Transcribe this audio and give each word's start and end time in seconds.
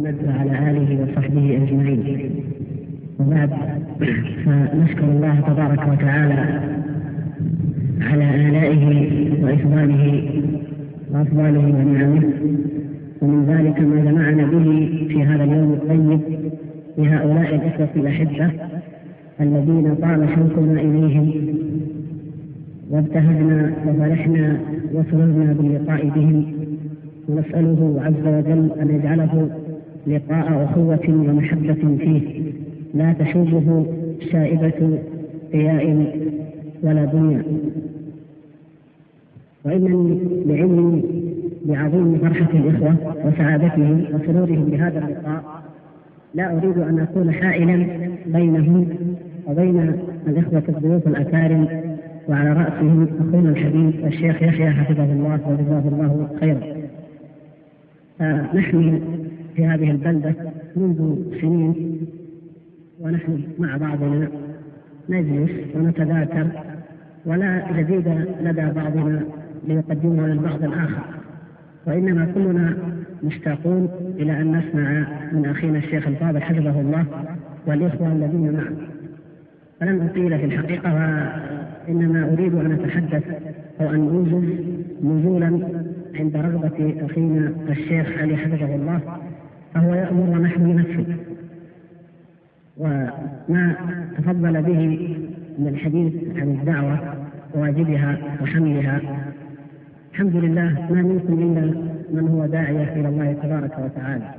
محمد 0.00 0.16
وعلى 0.28 0.70
آله 0.70 1.02
وصحبه 1.02 1.56
أجمعين. 1.62 2.30
وبعد 3.20 3.50
فنشكر 4.44 5.04
الله 5.04 5.40
تبارك 5.40 5.88
وتعالى 5.92 6.60
على 8.00 8.48
آلائه 8.48 8.84
وإفضاله 9.44 10.30
وأفضاله 11.12 11.60
ونعمه 11.60 12.22
ومن 13.22 13.44
ذلك 13.48 13.80
ما 13.80 14.10
جمعنا 14.10 14.44
به 14.44 14.88
في 15.08 15.22
هذا 15.22 15.44
اليوم 15.44 15.72
الطيب 15.72 16.20
لهؤلاء 16.98 17.54
الإخوة 17.54 17.88
الأحبة 17.96 18.50
الذين 19.40 19.94
طال 20.02 20.28
شوقنا 20.34 20.80
إليهم. 20.80 21.30
وابتهجنا 22.90 23.72
وفرحنا 23.86 24.56
وسررنا 24.94 25.52
باللقاء 25.52 26.08
بهم. 26.08 26.44
ونسأله 27.28 28.00
عز 28.04 28.26
وجل 28.26 28.70
أن 28.80 28.90
يجعله 28.90 29.50
لقاء 30.06 30.64
أخوة 30.64 31.08
ومحبة 31.08 31.96
فيه. 31.98 32.52
لا 32.94 33.12
تشوبه 33.12 33.86
شائبة 34.32 34.98
رياء 35.54 36.16
ولا 36.82 37.04
دنيا 37.04 37.42
وإنني 39.64 40.18
لعلمي 40.46 41.02
بعظيم 41.64 42.18
فرحة 42.18 42.48
الإخوة 42.54 42.96
وسعادتهم 43.24 44.04
وسرورهم 44.14 44.64
بهذا 44.64 44.98
اللقاء 44.98 45.62
لا 46.34 46.56
أريد 46.58 46.78
أن 46.78 46.98
أكون 46.98 47.32
حائلا 47.32 47.86
بينهم 48.26 48.88
وبين 49.46 49.92
الإخوة 50.26 50.62
الضيوف 50.68 51.06
الأكارم 51.06 51.68
وعلى 52.28 52.52
رأسهم 52.52 53.08
أخونا 53.20 53.50
الحبيب 53.50 54.06
الشيخ 54.06 54.42
يحيى 54.42 54.70
حفظه 54.70 55.04
الله 55.04 55.40
وجزاه 55.46 55.88
الله 55.88 56.28
خيرا. 56.40 56.60
فنحن 58.18 59.00
في 59.56 59.66
هذه 59.66 59.90
البلدة 59.90 60.34
منذ 60.76 61.16
سنين 61.40 62.00
ونحن 63.00 63.42
مع 63.58 63.76
بعضنا 63.76 64.28
نجلس 65.08 65.50
ونتذاكر 65.74 66.46
ولا 67.26 67.72
جديد 67.78 68.08
لدى 68.42 68.66
بعضنا 68.76 69.22
ليقدمه 69.68 70.26
للبعض 70.26 70.64
الآخر. 70.64 71.04
وإنما 71.86 72.32
كلنا 72.34 72.76
مشتاقون 73.22 73.88
إلى 74.16 74.40
أن 74.40 74.56
نسمع 74.56 75.06
من 75.32 75.46
أخينا 75.46 75.78
الشيخ 75.78 76.08
الفاضل 76.08 76.42
حفظه 76.42 76.80
الله 76.80 77.04
والإخوة 77.66 78.12
الذين 78.12 78.52
معه. 78.52 78.72
فلن 79.80 80.00
أطيل 80.00 80.38
في 80.38 80.44
الحقيقة 80.44 80.94
وإنما 80.94 82.32
أريد 82.32 82.54
أن 82.54 82.72
أتحدث 82.72 83.24
أو 83.80 83.90
أن 83.90 84.08
أوجز 84.08 84.44
نزولا 85.04 85.68
عند 86.14 86.36
رغبة 86.36 86.94
أخينا 87.04 87.52
الشيخ 87.70 88.18
علي 88.18 88.36
حفظه 88.36 88.74
الله 88.74 89.00
فهو 89.74 89.94
يأمر 89.94 90.38
ونحن 90.38 90.62
ننفذ 90.62 91.12
وما 92.78 93.74
تفضل 94.18 94.62
به 94.62 95.08
من 95.58 95.68
الحديث 95.68 96.12
عن 96.36 96.50
الدعوة 96.50 97.14
وواجبها 97.54 98.18
وحملها. 98.42 99.00
الحمد 100.12 100.36
لله 100.36 100.86
ما 100.90 101.02
منكم 101.02 101.32
إلا 101.32 101.74
من 102.12 102.28
هو 102.28 102.46
داعية 102.46 102.92
إلى 103.00 103.08
الله 103.08 103.32
تبارك 103.32 103.78
وتعالى. 103.84 104.34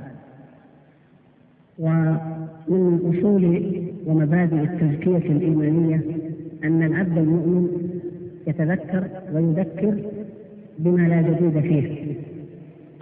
ومن 1.78 3.14
أصول 3.18 3.62
ومبادئ 4.06 4.56
التزكية 4.62 5.32
الإيمانية 5.32 6.02
أن 6.64 6.82
العبد 6.82 7.18
المؤمن 7.18 7.68
يتذكر 8.46 9.04
ويذكر 9.34 9.94
بما 10.78 11.08
لا 11.08 11.22
جديد 11.22 11.60
فيه. 11.60 12.14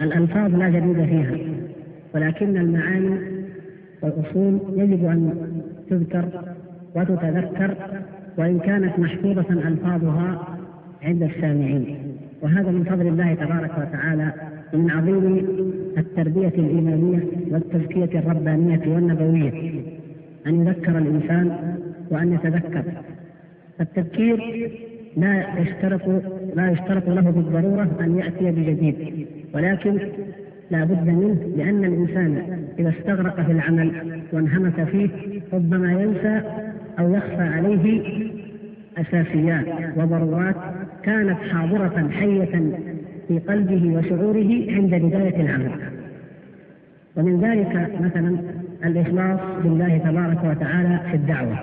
الألفاظ 0.01 0.55
لا 0.55 0.69
جديد 0.69 1.05
فيها. 1.05 1.50
ولكن 2.15 2.57
المعاني 2.57 3.19
والأصول 4.01 4.59
يجب 4.75 5.05
أن 5.05 5.33
تذكر 5.89 6.25
وتتذكر 6.95 7.75
وإن 8.37 8.59
كانت 8.59 8.99
محفوظة 8.99 9.67
ألفاظها 9.67 10.57
عند 11.03 11.23
السامعين. 11.23 11.97
وهذا 12.41 12.71
من 12.71 12.83
فضل 12.83 13.07
الله 13.07 13.33
تبارك 13.33 13.71
وتعالى 13.77 14.33
ومن 14.73 14.91
عظيم 14.91 15.37
التربية 15.97 16.47
الإيمانية 16.47 17.23
والتزكية 17.51 18.19
الربانية 18.19 18.81
والنبوية. 18.87 19.81
أن 20.47 20.67
يذكر 20.67 20.97
الإنسان 20.97 21.75
وأن 22.11 22.33
يتذكر. 22.33 22.83
التذكير 23.81 24.71
لا 25.17 25.59
يشترط 25.59 26.01
لا 26.55 26.71
يشترط 26.71 27.09
له 27.09 27.21
بالضرورة 27.21 27.89
أن 28.01 28.17
يأتي 28.17 28.51
بجديد. 28.51 29.27
ولكن 29.53 29.99
لا 30.71 30.83
بد 30.83 31.07
منه 31.07 31.37
لأن 31.57 31.85
الإنسان 31.85 32.59
إذا 32.79 32.89
استغرق 32.89 33.41
في 33.41 33.51
العمل 33.51 33.91
وانهمك 34.33 34.83
فيه 34.83 35.09
ربما 35.53 35.91
ينسى 35.91 36.41
أو 36.99 37.13
يخفى 37.13 37.41
عليه 37.41 38.01
أساسيات 38.97 39.65
وضرورات 39.97 40.55
كانت 41.03 41.37
حاضرة 41.51 42.09
حية 42.11 42.61
في 43.27 43.39
قلبه 43.39 43.97
وشعوره 43.97 44.65
عند 44.71 44.95
بداية 44.95 45.41
العمل. 45.41 45.71
ومن 47.15 47.41
ذلك 47.41 47.89
مثلا 48.01 48.37
الإخلاص 48.85 49.39
لله 49.65 49.97
تبارك 49.97 50.43
وتعالى 50.43 50.99
في 51.11 51.17
الدعوة. 51.17 51.59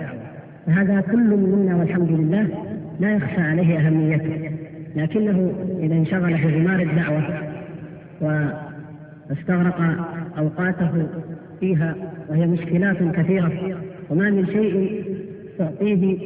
وهذا 0.67 1.01
كل 1.01 1.29
منا 1.29 1.75
والحمد 1.75 2.11
لله 2.11 2.47
لا 2.99 3.15
يخفى 3.15 3.41
عليه 3.41 3.79
أهميته 3.79 4.51
لكنه 4.95 5.53
إذا 5.79 5.95
انشغل 5.95 6.37
في 6.37 6.47
غمار 6.47 6.79
الدعوة 6.79 7.23
واستغرق 9.29 9.81
أوقاته 10.37 11.07
فيها 11.59 11.95
وهي 12.29 12.47
مشكلات 12.47 12.97
كثيرة. 13.15 13.77
وما 14.09 14.29
من 14.29 14.45
شيء 14.45 15.03
تعطيه 15.57 16.17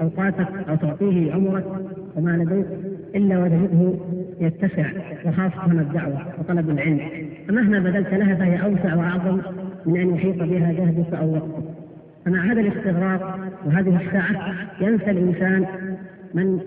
أوقاتك 0.00 0.48
أو 0.68 0.76
تعطيه 0.76 1.32
عمرك 1.32 1.64
وما 2.16 2.30
لديك 2.30 2.66
إلا 3.14 3.38
وتجده 3.38 3.92
يتسع 4.40 4.86
وخاصة 5.26 5.66
الدعوة 5.72 6.18
وطلب 6.38 6.70
العلم. 6.70 7.00
فمهما 7.48 7.78
بذلت 7.78 8.14
لها 8.14 8.34
فهي 8.34 8.62
أوسع 8.62 8.94
وأعظم 8.94 9.40
من 9.86 10.00
أن 10.00 10.14
يحيط 10.14 10.36
بها 10.36 10.72
جهدك 10.72 11.14
أو 11.14 11.32
وقتك. 11.32 11.64
فمع 12.24 12.52
هذا 12.52 12.60
الاستغراق 12.60 13.38
وهذه 13.66 14.00
الساعة 14.06 14.54
ينسى 14.80 15.10
الإنسان 15.10 15.66
من 16.34 16.60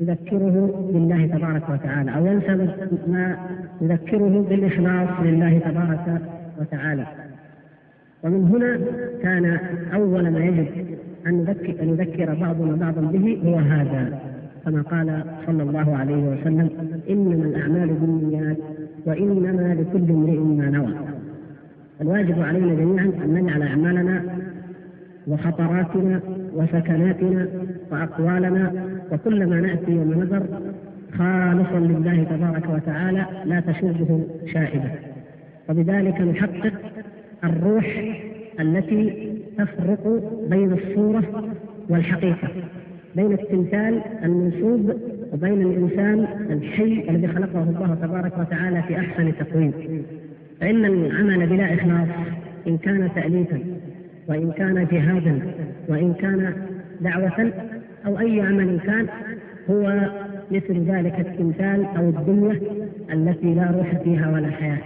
يذكره 0.00 0.88
بالله 0.92 1.26
تبارك 1.26 1.70
وتعالى 1.70 2.16
أو 2.16 2.26
ينسى 2.26 2.68
ما 3.08 3.36
يذكره 3.80 4.46
بالإخلاص 4.50 5.08
لله 5.22 5.58
تبارك 5.58 6.20
وتعالى. 6.60 7.06
ومن 8.22 8.44
هنا 8.44 8.80
كان 9.22 9.58
أول 9.94 10.30
ما 10.30 10.44
يجب 10.44 10.66
أن 11.26 11.34
نذكر, 11.34 11.82
أن 11.82 11.88
يذكر 11.88 12.34
بعضنا 12.34 12.76
بعضا 12.76 13.00
به 13.00 13.40
هو 13.44 13.56
هذا. 13.56 14.18
كما 14.64 14.82
قال 14.82 15.24
صلى 15.46 15.62
الله 15.62 15.96
عليه 15.96 16.22
وسلم 16.28 16.70
إنما 17.10 17.44
الأعمال 17.44 17.88
بالنيات 17.88 18.56
وإنما 19.06 19.74
لكل 19.74 20.10
امرئ 20.12 20.38
ما 20.38 20.70
نوى. 20.70 20.94
الواجب 22.00 22.42
علينا 22.42 22.74
جميعا 22.74 23.12
أن 23.24 23.34
نجعل 23.34 23.62
أعمالنا 23.62 24.22
وخطراتنا 25.26 26.20
وسكناتنا 26.54 27.48
وأقوالنا 27.92 28.72
وكل 29.12 29.46
ما 29.46 29.60
نأتي 29.60 29.94
ونذر 29.94 30.42
خالصا 31.18 31.78
لله 31.78 32.24
تبارك 32.24 32.68
وتعالى 32.70 33.26
لا 33.44 33.60
تشوبه 33.60 34.20
شائبة. 34.52 34.90
وبذلك 35.68 36.20
نحقق 36.20 36.72
الروح 37.44 38.14
التي 38.60 39.32
تفرق 39.58 40.22
بين 40.50 40.72
الصورة 40.72 41.44
والحقيقة 41.88 42.48
بين 43.16 43.32
التمثال 43.32 44.00
المنسوب 44.24 44.94
وبين 45.32 45.62
الإنسان 45.62 46.26
الحي 46.50 47.06
الذي 47.10 47.28
خلقه 47.28 47.62
الله 47.62 47.94
تبارك 48.02 48.38
وتعالى 48.38 48.82
في 48.82 48.96
أحسن 48.98 49.32
تقويم. 49.38 49.72
فإن 50.60 50.84
العمل 50.84 51.46
بلا 51.46 51.74
إخلاص 51.74 52.08
إن 52.66 52.78
كان 52.78 53.08
تأليفا 53.14 53.58
وإن 54.28 54.52
كان 54.52 54.86
جهادا 54.92 55.40
وإن 55.88 56.14
كان 56.14 56.52
دعوة 57.00 57.52
أو 58.06 58.18
أي 58.18 58.40
عمل 58.40 58.80
كان 58.86 59.06
هو 59.70 60.10
مثل 60.50 60.90
ذلك 60.90 61.20
التمثال 61.20 61.84
أو 61.96 62.08
الدنيا 62.08 62.60
التي 63.12 63.54
لا 63.54 63.70
روح 63.70 63.94
فيها 64.04 64.30
ولا 64.30 64.50
حياة. 64.50 64.78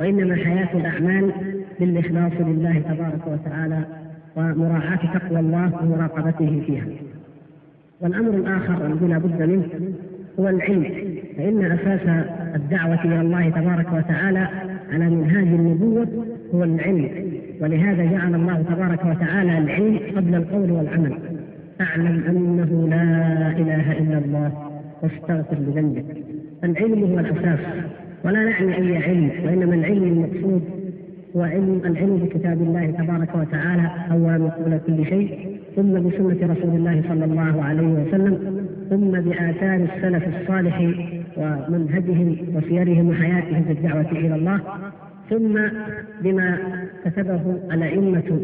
وإنما 0.00 0.36
حياة 0.36 0.68
الأعمال 0.74 1.32
بالإخلاص 1.80 2.32
لله 2.40 2.78
تبارك 2.78 3.26
وتعالى 3.26 3.78
ومراعاة 4.36 5.18
تقوى 5.18 5.40
الله 5.40 5.72
ومراقبته 5.82 6.62
فيها. 6.66 6.84
والأمر 8.00 8.30
الآخر 8.30 8.86
الذي 8.86 9.06
لا 9.06 9.18
بد 9.18 9.42
منه 9.42 9.66
هو 10.40 10.48
العلم 10.48 10.84
فإن 11.36 11.64
أساس 11.64 12.26
الدعوة 12.54 13.04
إلى 13.04 13.20
الله 13.20 13.50
تبارك 13.50 13.92
وتعالى 13.92 14.48
على 14.92 15.10
منهاج 15.10 15.46
النبوة 15.46 16.08
هو 16.54 16.64
العلم. 16.64 17.08
ولهذا 17.60 18.04
جعل 18.04 18.34
الله 18.34 18.62
تبارك 18.62 19.04
وتعالى 19.04 19.58
العلم 19.58 20.00
قبل 20.16 20.34
القول 20.34 20.70
والعمل. 20.70 21.18
اعلم 21.80 22.24
أنه 22.28 22.88
لا 22.88 23.48
إله 23.60 23.92
إلا 23.92 24.18
الله. 24.18 24.70
واستغفر 25.02 25.56
لذنبك. 25.58 26.04
العلم 26.64 27.04
هو 27.04 27.18
الأساس 27.18 27.58
ولا 28.24 28.44
نعني 28.44 28.76
أي 28.76 28.96
علم 28.96 29.30
وإنما 29.44 29.74
العلم 29.74 30.02
المقصود 30.02 30.62
هو 31.36 31.42
علم 31.42 31.80
العلم 31.84 32.16
بكتاب 32.16 32.62
الله 32.62 32.86
تبارك 32.90 33.34
وتعالى 33.34 33.90
أولا 34.12 34.38
وقبل 34.44 34.80
كل 34.86 35.04
شيء 35.04 35.56
ثم 35.76 35.92
بسنة 35.92 36.52
رسول 36.52 36.74
الله 36.76 37.02
صلى 37.08 37.24
الله 37.24 37.62
عليه 37.62 37.86
وسلم 37.86 38.66
ثم 38.90 39.10
بآثار 39.10 39.86
السلف 39.96 40.24
الصالح 40.40 40.80
ومنهجهم 41.36 42.36
وسيرهم 42.54 43.08
وحياتهم 43.08 43.62
في 43.64 43.72
الدعوة 43.72 44.10
إلى 44.12 44.34
الله 44.34 44.60
ثم 45.30 45.58
بما 46.22 46.58
كتبه 47.04 47.40
الأئمة 47.72 48.40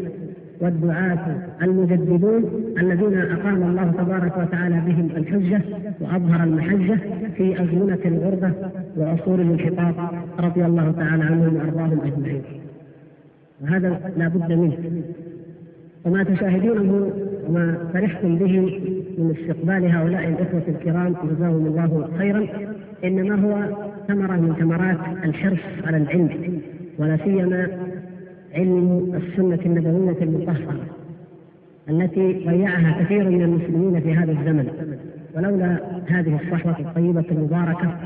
والدعاة 0.61 1.35
المجددون 1.61 2.45
الذين 2.77 3.17
أقام 3.17 3.63
الله 3.63 3.91
تبارك 3.91 4.37
وتعالى 4.37 4.81
بهم 4.85 5.09
الحجة 5.17 5.61
وأظهر 6.01 6.43
المحجة 6.43 6.99
في 7.37 7.63
أزمنة 7.63 7.99
الغربة 8.05 8.51
وعصور 8.97 9.41
الانحطاط 9.41 9.95
رضي 10.39 10.65
الله 10.65 10.91
تعالى 10.91 11.23
عنهم 11.23 11.55
وأرضاهم 11.55 11.99
أجمعين. 12.05 12.41
وهذا 13.61 13.99
لا 14.17 14.27
بد 14.27 14.51
منه. 14.51 14.77
وما 16.05 16.23
تشاهدونه 16.23 17.11
وما 17.47 17.77
فرحتم 17.93 18.35
به 18.35 18.59
من 19.17 19.35
استقبال 19.39 19.85
هؤلاء 19.91 20.27
الإخوة 20.27 20.63
الكرام 20.67 21.15
جزاهم 21.23 21.65
الله 21.67 22.09
خيرا. 22.17 22.47
إنما 23.03 23.35
هو 23.35 23.75
ثمرة 24.07 24.35
من 24.35 24.53
ثمرات 24.59 24.97
الحرص 25.25 25.59
على 25.85 25.97
العلم 25.97 26.59
ولا 26.99 27.17
سيما 27.17 27.67
علم 28.57 29.11
السنة 29.15 29.59
النبوية 29.65 30.17
المطهرة 30.21 30.75
التي 31.89 32.33
ضيعها 32.47 33.03
كثير 33.03 33.29
من 33.29 33.41
المسلمين 33.41 33.99
في 34.01 34.13
هذا 34.13 34.31
الزمن. 34.31 34.67
ولولا 35.35 35.77
هذه 36.07 36.39
الصحوة 36.43 36.79
الطيبة 36.79 37.25
المباركة 37.31 37.97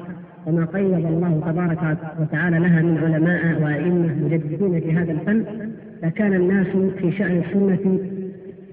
وما 0.48 0.66
قيض 0.66 0.94
الله 1.06 1.42
تبارك 1.46 1.98
وتعالى 2.20 2.60
لها 2.60 2.82
من 2.82 2.98
علماء 2.98 3.62
وأئمة 3.62 4.16
مجددين 4.26 4.80
في 4.82 4.92
هذا 4.92 5.12
الفن 5.12 5.46
لكان 6.04 6.34
الناس 6.34 6.68
في 6.98 7.12
شأن 7.12 7.44
السنة 7.48 8.00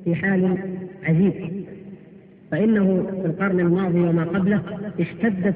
في 0.05 0.15
حال 0.15 0.59
عجيب. 1.05 1.33
فإنه 2.51 3.07
في 3.23 3.27
القرن 3.27 3.61
الماضي 3.61 4.01
وما 4.01 4.25
قبله 4.25 4.63
اشتدت 5.01 5.55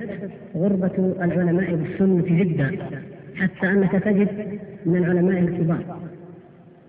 غربة 0.56 1.14
العلماء 1.22 1.74
بالسنة 1.74 2.42
جدا 2.42 2.76
حتى 3.36 3.66
أنك 3.70 3.92
تجد 3.92 4.28
من 4.86 4.96
العلماء 4.96 5.38
الكبار. 5.38 6.01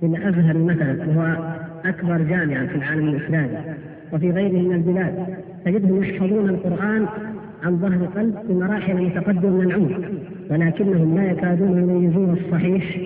في 0.04 0.10
الأزهر 0.10 0.58
مثلا 0.58 0.98
وهو 1.08 1.54
أكبر 1.86 2.18
جامعة 2.18 2.68
في 2.68 2.76
العالم 2.76 3.08
الإسلامي 3.08 3.58
وفي 4.14 4.32
غيره 4.32 4.62
من 4.62 4.76
البلاد 4.76 5.26
تجدهم 5.66 6.04
يحفظون 6.04 6.50
القرآن 6.50 7.06
عن 7.64 7.78
ظهر 7.78 8.06
قلب 8.06 8.36
بمراحل 8.50 9.06
متقدمة 9.06 9.50
من 9.50 9.62
العمر 9.62 10.10
ولكنهم 10.52 11.16
لا 11.16 11.32
يكادون 11.32 11.90
يميزون 11.90 12.34
الصحيح 12.34 12.98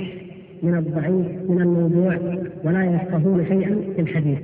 من 0.63 0.75
الضعيف 0.75 1.49
من 1.49 1.61
الموضوع 1.61 2.17
ولا 2.63 2.83
يفقهون 2.83 3.45
شيئا 3.47 3.75
في 3.95 4.01
الحديث. 4.01 4.39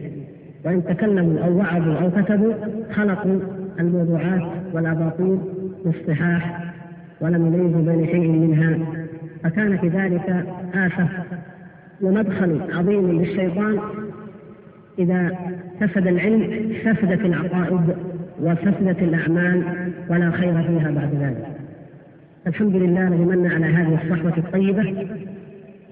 وإن 0.65 0.83
تكلموا 0.83 1.39
أو 1.39 1.57
وعظوا 1.57 1.95
أو 1.95 2.11
كتبوا 2.11 2.53
خلقوا 2.91 3.39
الموضوعات 3.79 4.41
والأباطيل 4.73 5.37
والصحاح 5.85 6.73
ولم 7.21 7.47
يميزوا 7.47 7.81
بين 7.81 8.05
شيء 8.05 8.31
منها. 8.31 8.79
فكان 9.43 9.77
في 9.77 9.87
ذلك 9.87 10.45
آفة 10.75 11.07
ومدخل 12.03 12.59
عظيم 12.71 13.11
للشيطان 13.11 13.79
إذا 14.99 15.31
فسد 15.79 16.07
العلم 16.07 16.73
فسدت 16.85 17.25
العقائد 17.25 17.95
وفسدت 18.41 19.03
الأعمال 19.03 19.63
ولا 20.09 20.31
خير 20.31 20.63
فيها 20.63 20.91
بعد 20.91 21.09
ذلك. 21.21 21.47
الحمد 22.47 22.75
لله 22.75 23.07
الذي 23.07 23.25
من 23.25 23.51
على 23.51 23.65
هذه 23.65 23.99
الصحوة 24.03 24.37
الطيبة. 24.37 25.07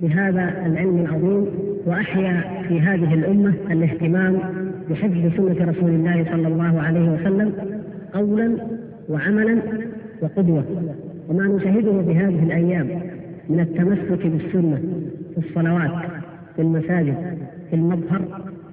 بهذا 0.02 0.66
العلم 0.66 0.98
العظيم 0.98 1.46
وأحيا 1.86 2.44
في 2.68 2.82
هذه 2.82 3.14
الأمة 3.14 3.54
الاهتمام 3.72 4.40
بحفظ 4.90 5.36
سنة 5.38 5.72
رسول 5.72 5.90
الله 5.90 6.26
صلى 6.32 6.48
الله 6.48 6.82
عليه 6.82 7.10
وسلم 7.10 7.54
قولا 8.14 8.58
وعملا 9.10 9.58
وقدوة. 10.22 10.64
وما 11.30 11.48
نشاهده 11.48 12.04
في 12.04 12.16
هذه 12.16 12.44
الأيام 12.44 12.88
من 13.50 13.60
التمسك 13.60 14.28
بالسنة 14.28 14.82
في 15.36 15.50
الصلوات 15.50 15.92
في 16.56 16.62
المساجد 16.62 17.38
في 17.70 17.76
المظهر 17.76 18.22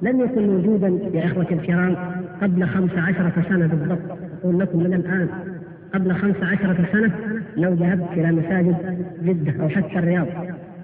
لم 0.03 0.21
يكن 0.21 0.47
موجودا 0.47 0.89
يا 1.15 1.25
إخوتي 1.25 1.55
الكرام 1.55 1.97
قبل 2.43 2.67
خمس 2.67 2.91
عشرة 2.97 3.33
سنة 3.49 3.67
بالضبط. 3.67 4.19
أقول 4.43 4.59
لكم 4.59 4.79
من 4.79 4.95
الآن 4.95 5.29
قبل 5.95 6.15
خمس 6.15 6.37
عشرة 6.43 6.89
سنة 6.93 7.11
لو 7.57 7.73
ذهبت 7.73 8.09
إلى 8.13 8.33
مساجد 8.33 8.77
جدة 9.23 9.63
أو 9.63 9.69
حتى 9.69 9.99
الرياض 9.99 10.27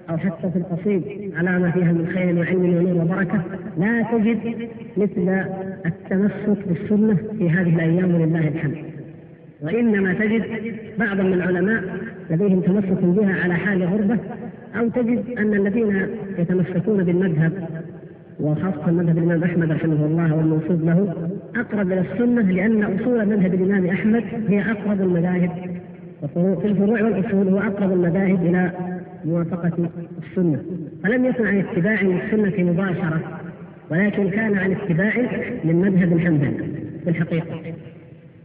أو 0.09 0.17
حتى 0.17 0.51
في 0.51 0.55
القصيد 0.59 1.03
على 1.37 1.59
ما 1.59 1.71
فيها 1.71 1.91
من 1.91 2.07
خير 2.13 2.39
وعلم 2.39 2.75
ونور 2.75 3.03
وبركة 3.03 3.41
لا 3.77 4.05
تجد 4.11 4.69
مثل 4.97 5.45
التمسك 5.85 6.67
بالسنة 6.67 7.17
في 7.37 7.49
هذه 7.49 7.75
الأيام 7.75 8.15
ولله 8.15 8.47
الحمد. 8.47 8.75
وإنما 9.61 10.13
تجد 10.13 10.43
بعضا 10.99 11.23
من 11.23 11.33
العلماء 11.33 11.83
لديهم 12.29 12.61
تمسك 12.61 13.03
بها 13.03 13.43
على 13.43 13.53
حال 13.53 13.83
غربة 13.83 14.17
أو 14.79 14.89
تجد 14.89 15.23
أن 15.37 15.53
الذين 15.53 16.07
يتمسكون 16.37 17.03
بالمذهب 17.03 17.51
وخاصة 18.39 18.91
مذهب 18.91 19.17
الإمام 19.17 19.43
أحمد 19.43 19.71
رحمه 19.71 20.05
الله 20.05 20.35
والمنصوب 20.35 20.85
له 20.85 21.13
أقرب 21.55 21.91
إلى 21.91 22.01
السنة 22.01 22.51
لأن 22.51 22.83
أصول 22.83 23.25
مذهب 23.25 23.53
الإمام 23.53 23.85
أحمد 23.85 24.23
هي 24.47 24.71
أقرب 24.71 25.01
المذاهب. 25.01 25.51
في 26.33 26.67
الفروع 26.67 27.03
والأصول 27.03 27.47
هو 27.47 27.59
أقرب 27.59 27.91
المذاهب 27.91 28.45
إلى 28.45 28.71
موافقة 29.25 29.89
السنة. 30.23 30.59
فلم 31.03 31.25
يكن 31.25 31.45
عن 31.45 31.57
اتباع 31.57 32.01
للسنة 32.01 32.71
مباشرة 32.71 33.21
ولكن 33.91 34.29
كان 34.29 34.57
عن 34.57 34.71
اتباع 34.71 35.13
للمذهب 35.63 36.13
الحنبلي 36.13 36.57
في 37.03 37.09
الحقيقة. 37.09 37.61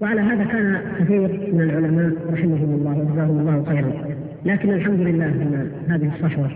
وعلى 0.00 0.20
هذا 0.20 0.44
كان 0.44 0.80
كثير 1.00 1.50
من 1.52 1.60
العلماء 1.60 2.12
رحمهم 2.32 2.74
الله 2.74 2.98
وجزاهم 2.98 3.38
الله 3.40 3.64
خيرا. 3.68 4.19
لكن 4.44 4.70
الحمد 4.70 5.00
لله 5.00 5.26
ان 5.26 5.70
هذه 5.88 6.10
الصحوه 6.16 6.50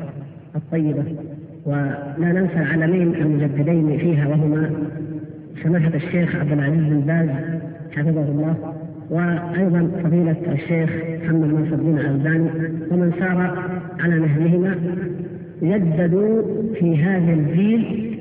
الطيبة 0.56 1.04
ولا 1.66 1.96
ننسى 2.18 2.56
العلمين 2.56 3.14
المجددين 3.14 3.98
فيها 3.98 4.28
وهما 4.28 4.70
سماحة 5.62 5.94
الشيخ 5.94 6.36
عبد 6.36 6.52
العزيز 6.52 6.80
بن 6.80 7.00
باز 7.00 7.28
حفظه 7.96 8.22
الله 8.22 8.74
وأيضا 9.10 9.90
فضيلة 10.04 10.36
الشيخ 10.52 10.90
محمد 11.24 11.54
ناصر 11.54 11.74
الدين 11.74 11.98
الألباني 11.98 12.48
ومن 12.90 13.12
سار 13.18 13.68
على 14.00 14.14
نهجهما. 14.14 14.76
جددوا 15.62 16.42
في 16.74 16.96
هذا 16.96 17.32
الجيل 17.32 18.14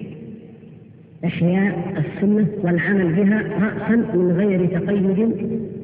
إحياء 1.25 1.93
السنة 1.97 2.47
والعمل 2.63 3.13
بها 3.13 3.41
رأسا 3.41 3.95
من 3.95 4.31
غير 4.31 4.65
تقيد 4.65 5.35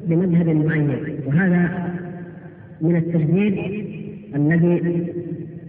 بمذهب 0.07 0.47
معين 0.49 0.89
وهذا 1.25 1.88
من 2.81 2.95
التجديد 2.95 3.57
الذي 4.35 5.05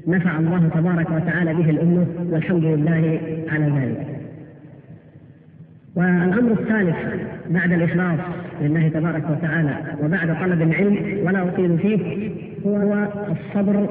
نفع 0.09 0.39
الله 0.39 0.69
تبارك 0.75 1.11
وتعالى 1.11 1.55
به 1.55 1.71
الأمة 1.71 2.07
والحمد 2.31 2.65
لله 2.65 3.21
على 3.49 3.65
ذلك. 3.65 4.07
والأمر 5.97 6.53
الثالث 6.53 6.97
بعد 7.51 7.73
الإخلاص 7.73 8.19
لله 8.63 8.89
تبارك 8.89 9.23
وتعالى 9.31 9.77
وبعد 10.05 10.37
طلب 10.41 10.63
العلم 10.63 10.97
ولا 11.27 11.43
أطيل 11.43 11.79
فيه 11.79 12.31
هو 12.67 13.09
الصبر 13.31 13.87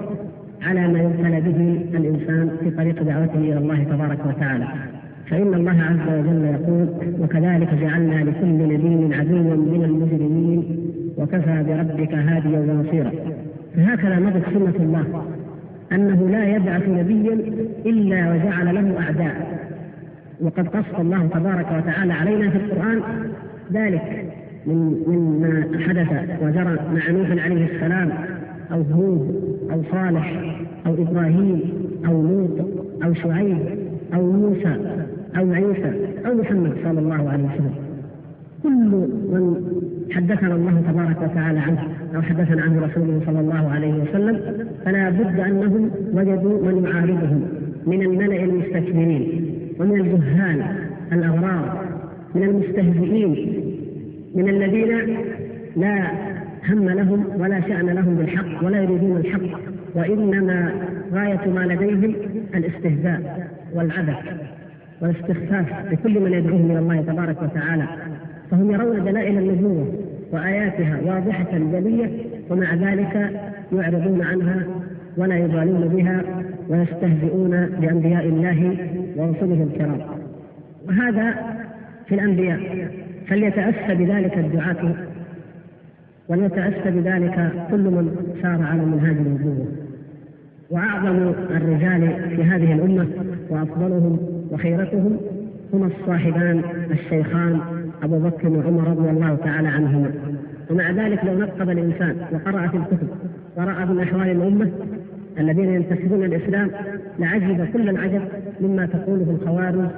على 0.61 0.88
ما 0.88 0.99
يبتلى 0.99 1.41
به 1.41 1.97
الإنسان 1.97 2.51
في 2.63 2.69
طريق 2.69 3.03
دعوته 3.03 3.35
إلى 3.38 3.57
الله 3.57 3.83
تبارك 3.83 4.19
وتعالى. 4.25 4.67
فإن 5.29 5.53
الله 5.53 5.71
عز 5.81 6.19
وجل 6.19 6.45
يقول 6.45 6.88
وكذلك 7.19 7.73
جعلنا 7.73 8.23
لكل 8.23 8.73
نبي 8.73 9.15
عدوا 9.15 9.55
من 9.55 9.83
المجرمين 9.85 10.88
وكفى 11.19 11.63
بربك 11.67 12.13
هاديا 12.13 12.59
ونصيرا. 12.59 13.11
فهكذا 13.75 14.19
مضت 14.19 14.43
سنة 14.53 14.85
الله 14.85 15.23
أنه 15.91 16.29
لا 16.29 16.55
يبعث 16.55 16.89
نبيا 16.89 17.33
إلا 17.85 18.31
وجعل 18.33 18.75
له 18.75 18.99
أعداء. 18.99 19.59
وقد 20.41 20.67
قص 20.67 20.99
الله 20.99 21.27
تبارك 21.27 21.65
وتعالى 21.77 22.13
علينا 22.13 22.49
في 22.49 22.57
القرآن 22.57 23.01
ذلك 23.73 24.25
من 24.65 25.03
مما 25.07 25.79
حدث 25.88 26.11
وجرى 26.41 26.77
مع 26.95 27.11
نوح 27.11 27.45
عليه 27.45 27.65
السلام 27.65 28.11
أو 28.71 28.81
هود 28.81 29.43
أو 29.71 29.81
صالح 29.91 30.55
أو 30.88 30.93
إبراهيم 30.93 31.61
أو 32.07 32.21
لوط 32.21 32.67
أو 33.03 33.13
شعيب 33.13 33.57
أو 34.13 34.31
موسى 34.31 34.75
أو 35.38 35.51
عيسى 35.51 35.91
أو 36.25 36.33
محمد 36.33 36.73
صلى 36.83 36.99
الله 36.99 37.29
عليه 37.29 37.43
وسلم. 37.43 37.73
كل 38.63 38.89
من 39.31 39.78
حدثنا 40.11 40.55
الله 40.55 40.81
تبارك 40.91 41.21
وتعالى 41.21 41.59
عنه. 41.59 41.87
أو 42.15 42.21
حدثنا 42.21 42.61
عنه 42.61 42.85
رسوله 42.85 43.21
صلى 43.25 43.39
الله 43.39 43.69
عليه 43.69 43.93
وسلم 43.93 44.67
فلا 44.85 45.09
بد 45.09 45.39
أنهم 45.39 45.91
وجدوا 46.13 46.71
من 46.71 46.85
يعارضهم 46.85 47.47
من 47.87 48.01
الملأ 48.01 48.43
المستكبرين 48.43 49.45
ومن 49.79 49.99
الجهال 49.99 50.63
الأغرار 51.13 51.83
من 52.35 52.43
المستهزئين 52.43 53.63
من 54.35 54.49
الذين 54.49 55.17
لا 55.75 56.11
هم 56.69 56.89
لهم 56.89 57.25
ولا 57.39 57.61
شأن 57.61 57.85
لهم 57.89 58.15
بالحق 58.15 58.65
ولا 58.65 58.81
يريدون 58.81 59.17
الحق. 59.17 59.59
وإنما 59.95 60.71
غاية 61.13 61.49
ما 61.55 61.59
لديهم 61.59 62.15
الاستهزاء 62.55 63.47
والعبث 63.75 64.15
والاستخفاف 65.01 65.65
بكل 65.91 66.19
من 66.19 66.33
يدعوهم 66.33 66.71
إلى 66.71 66.79
الله 66.79 67.01
تبارك 67.01 67.41
وتعالى. 67.41 67.87
فهم 68.51 68.72
يرون 68.72 69.06
دلائل 69.06 69.38
النبوة 69.38 69.94
وآياتها 70.32 71.00
واضحة 71.06 71.58
جلية 71.58 72.10
ومع 72.50 72.75
ذلك 72.75 73.41
يعرضون 73.74 74.22
عنها 74.22 74.63
ولا 75.18 75.38
يبالون 75.38 75.88
بها 75.88 76.24
ويستهزئون 76.70 77.65
بأنبياء 77.82 78.25
الله 78.25 78.77
ورسله 79.15 79.63
الكرام. 79.63 80.01
وهذا 80.88 81.36
في 82.08 82.15
الأنبياء. 82.15 82.89
فليتأسى 83.27 83.96
بذلك 83.96 84.38
الدعاة 84.38 84.96
وليتأسى 86.29 86.91
بذلك 86.91 87.51
كل 87.72 87.79
من 87.79 88.15
سار 88.41 88.62
على 88.62 88.86
منهاج 88.86 89.15
النبوة. 89.18 89.68
وأعظم 90.70 91.34
الرجال 91.50 92.29
في 92.36 92.44
هذه 92.44 92.74
الأمة 92.74 93.08
وأفضلهم 93.50 94.20
وخيرتهم 94.51 95.18
هما 95.74 95.88
الصاحبان 95.88 96.62
الشيخان 96.91 97.60
أبو 98.03 98.20
بكر 98.20 98.50
وعمر 98.50 98.88
رضي 98.88 99.10
الله 99.10 99.36
تعالى 99.36 99.68
عنهما. 99.68 100.12
ومع 100.70 100.91
ذلك 100.91 101.25
لو 101.25 101.39
نقب 101.39 101.70
الإنسان 101.70 102.15
وقرأ 102.32 102.68
في 102.68 102.77
الكتب 102.77 103.08
ورأى 103.58 103.86
من 103.86 104.00
أحوال 104.00 104.29
الأمة 104.29 104.72
الذين 105.39 105.70
ينتسبون 105.74 106.24
الإسلام 106.24 106.72
لعجب 107.20 107.68
كل 107.74 107.89
العجب 107.89 108.22
مما 108.62 108.86
تقوله 108.86 109.38
الخوارج 109.41 109.89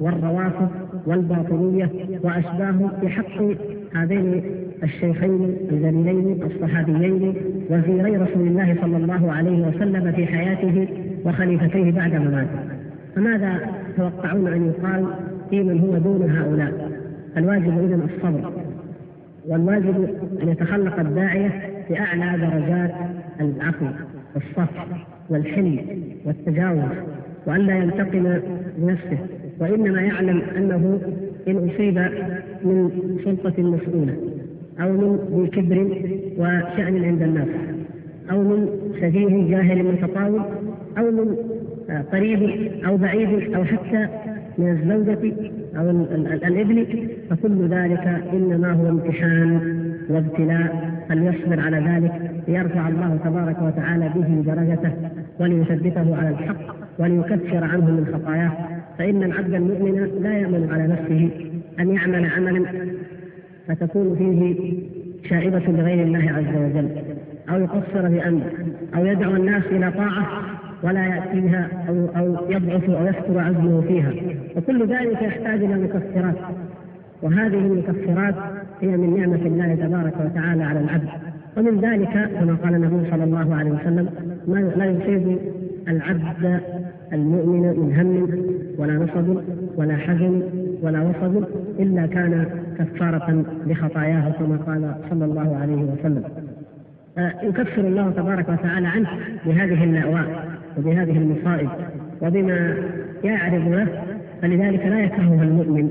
والروافض 0.00 0.68
والباطنية 1.06 1.90
وأشباههم 2.22 2.90
في 3.00 3.08
حق 3.08 3.42
هذين 3.94 4.42
الشيخين 4.82 5.56
الجليلين 5.70 6.42
الصحابيين 6.42 7.34
وزيري 7.70 8.16
رسول 8.16 8.46
الله 8.46 8.76
صلى 8.80 8.96
الله 8.96 9.32
عليه 9.32 9.66
وسلم 9.66 10.12
في 10.12 10.26
حياته 10.26 10.88
وخليفتيه 11.24 11.92
بعد 11.92 12.14
مماته. 12.14 12.58
فماذا 13.16 13.60
تتوقعون 13.96 14.46
أن 14.46 14.66
يقال 14.66 15.06
في 15.50 15.62
من 15.62 15.80
هو 15.80 15.98
دون 15.98 16.30
هؤلاء؟ 16.30 16.85
الواجب 17.36 17.78
إذن 17.78 18.08
الصبر 18.14 18.52
والواجب 19.48 20.08
أن 20.42 20.48
يتخلق 20.48 21.00
الداعية 21.00 21.70
بأعلى 21.90 22.38
درجات 22.38 22.94
العفو 23.40 23.86
والصفح 24.34 24.86
والحلم 25.30 25.78
والتجاوز 26.24 26.82
وأن 27.46 27.60
لا 27.60 27.76
ينتقم 27.78 28.40
بنفسه 28.78 29.18
وإنما 29.60 30.00
يعلم 30.00 30.42
أنه 30.56 31.00
إن 31.48 31.68
أصيب 31.68 31.98
من 32.64 32.90
سلطة 33.24 33.62
مسؤولة 33.62 34.16
أو 34.80 34.92
من 35.36 35.46
كبر 35.52 35.78
وشأن 36.38 37.04
عند 37.04 37.22
الناس 37.22 37.48
أو 38.30 38.42
من 38.42 38.68
سفيه 39.00 39.50
جاهل 39.50 39.84
متطاول 39.84 40.42
أو 40.98 41.10
من 41.10 41.36
قريب 42.12 42.70
أو 42.86 42.96
بعيد 42.96 43.54
أو 43.54 43.64
حتى 43.64 44.08
من 44.58 44.70
الزوجة 44.70 45.32
أو 45.78 45.90
الابن 46.46 46.86
فكل 47.30 47.68
ذلك 47.68 48.22
إنما 48.32 48.72
هو 48.72 48.88
امتحان 48.88 49.60
وابتلاء 50.10 50.90
فليصبر 51.08 51.60
على 51.60 51.76
ذلك 51.76 52.30
ليرفع 52.48 52.88
الله 52.88 53.18
تبارك 53.24 53.62
وتعالى 53.62 54.10
به 54.14 54.54
درجته 54.54 54.92
وليثبته 55.40 56.16
على 56.16 56.28
الحق 56.28 56.76
وليكفر 56.98 57.64
عنه 57.64 57.84
من 57.90 58.06
خطاياه. 58.14 58.52
فإن 58.98 59.22
العبد 59.22 59.54
المؤمن 59.54 60.22
لا 60.22 60.38
يأمن 60.38 60.68
على 60.72 60.86
نفسه 60.86 61.30
أن 61.80 61.90
يعمل 61.94 62.30
عملا 62.30 62.64
فتكون 63.68 64.16
فيه 64.16 64.56
شائبة 65.28 65.58
لغير 65.58 66.02
الله 66.02 66.32
عز 66.32 66.56
وجل 66.56 66.88
أو 67.50 67.60
يقصر 67.60 68.28
أمر 68.28 68.42
أو 68.96 69.06
يدعو 69.06 69.36
الناس 69.36 69.62
إلى 69.70 69.92
طاعة 69.92 70.26
ولا 70.86 71.06
يأتيها 71.06 71.68
أو 71.88 72.06
أو 72.16 72.50
يضعف 72.50 72.90
أو 72.90 73.06
يفتر 73.06 73.38
عزمه 73.38 73.80
فيها. 73.80 74.12
وكل 74.56 74.86
ذلك 74.86 75.22
يحتاج 75.22 75.62
إلى 75.64 75.74
مكفرات. 75.74 76.34
وهذه 77.22 77.58
المكفرات 77.58 78.34
هي 78.80 78.96
من 78.96 79.20
نعمة 79.20 79.46
الله 79.46 79.74
تبارك 79.74 80.14
وتعالى 80.24 80.64
على 80.64 80.80
العبد. 80.80 81.08
ومن 81.56 81.80
ذلك 81.80 82.30
كما 82.40 82.56
قال 82.64 82.74
النبي 82.74 83.10
صلى 83.10 83.24
الله 83.24 83.54
عليه 83.54 83.70
وسلم 83.70 84.08
ما 84.48 84.72
لا 84.76 84.84
يصيب 84.84 85.38
العبد 85.88 86.60
المؤمن 87.12 87.60
من 87.60 87.96
هم 88.00 88.28
ولا 88.78 88.92
نصب 88.94 89.36
ولا 89.76 89.96
حزن 89.96 90.42
ولا 90.82 91.00
وصب 91.02 91.44
إلا 91.78 92.06
كان 92.06 92.46
كفارة 92.78 93.44
لخطاياه 93.66 94.30
كما 94.30 94.56
قال 94.66 94.94
صلى 95.10 95.24
الله 95.24 95.56
عليه 95.56 95.76
وسلم. 95.76 96.22
يكفر 97.42 97.80
الله 97.80 98.10
تبارك 98.10 98.48
وتعالى 98.48 98.88
عنه 98.88 99.08
بهذه 99.46 99.84
الاواء 99.84 100.55
وبهذه 100.78 101.18
المصائب 101.18 101.68
وبما 102.22 102.76
يعرض 103.24 103.68
له 103.68 103.88
فلذلك 104.42 104.86
لا 104.86 105.00
يكرهها 105.00 105.42
المؤمن 105.42 105.90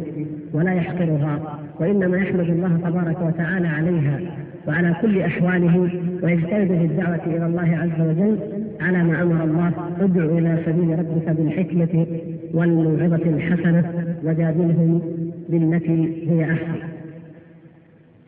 ولا 0.53 0.73
يحقرها 0.73 1.59
وإنما 1.79 2.17
يحمد 2.17 2.49
الله 2.49 2.77
تبارك 2.83 3.21
وتعالى 3.21 3.67
عليها 3.67 4.19
وعلى 4.67 4.95
كل 5.01 5.21
أحواله 5.21 5.89
ويجتهد 6.23 6.67
في 6.67 6.85
الدعوة 6.85 7.25
إلى 7.25 7.45
الله 7.45 7.77
عز 7.77 8.07
وجل 8.07 8.39
على 8.81 9.03
ما 9.03 9.21
أمر 9.21 9.43
الله 9.43 9.71
ادع 9.99 10.23
إلى 10.23 10.57
سبيل 10.65 10.99
ربك 10.99 11.29
بالحكمة 11.29 12.05
والموعظة 12.53 13.15
الحسنة 13.15 13.91
وجادلهم 14.23 15.01
بالتي 15.49 16.29
هي 16.29 16.51
أحسن. 16.51 16.94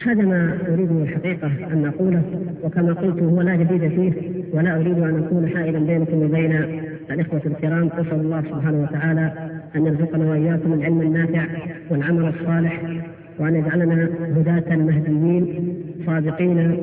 هذا 0.05 0.25
ما 0.25 0.57
أريد 0.73 0.91
الحقيقة 0.91 1.47
أن 1.47 1.85
أقوله 1.85 2.23
وكما 2.63 2.93
قلت 2.93 3.23
هو 3.23 3.41
لا 3.41 3.55
جديد 3.55 3.87
فيه 3.87 4.13
ولا 4.53 4.75
أريد 4.75 4.99
أن 4.99 5.23
أكون 5.23 5.49
حائلا 5.49 5.79
بينكم 5.79 6.17
وبين 6.23 6.51
الإخوة 7.11 7.41
الكرام 7.45 7.87
أسأل 7.87 8.19
الله 8.19 8.41
سبحانه 8.41 8.83
وتعالى 8.83 9.33
أن 9.75 9.85
يرزقنا 9.85 10.29
وإياكم 10.29 10.73
العلم 10.73 11.01
النافع 11.01 11.45
والعمل 11.89 12.27
الصالح 12.27 12.83
وأن 13.39 13.55
يجعلنا 13.55 14.09
هداة 14.21 14.75
مهديين 14.75 15.73
صادقين 16.05 16.77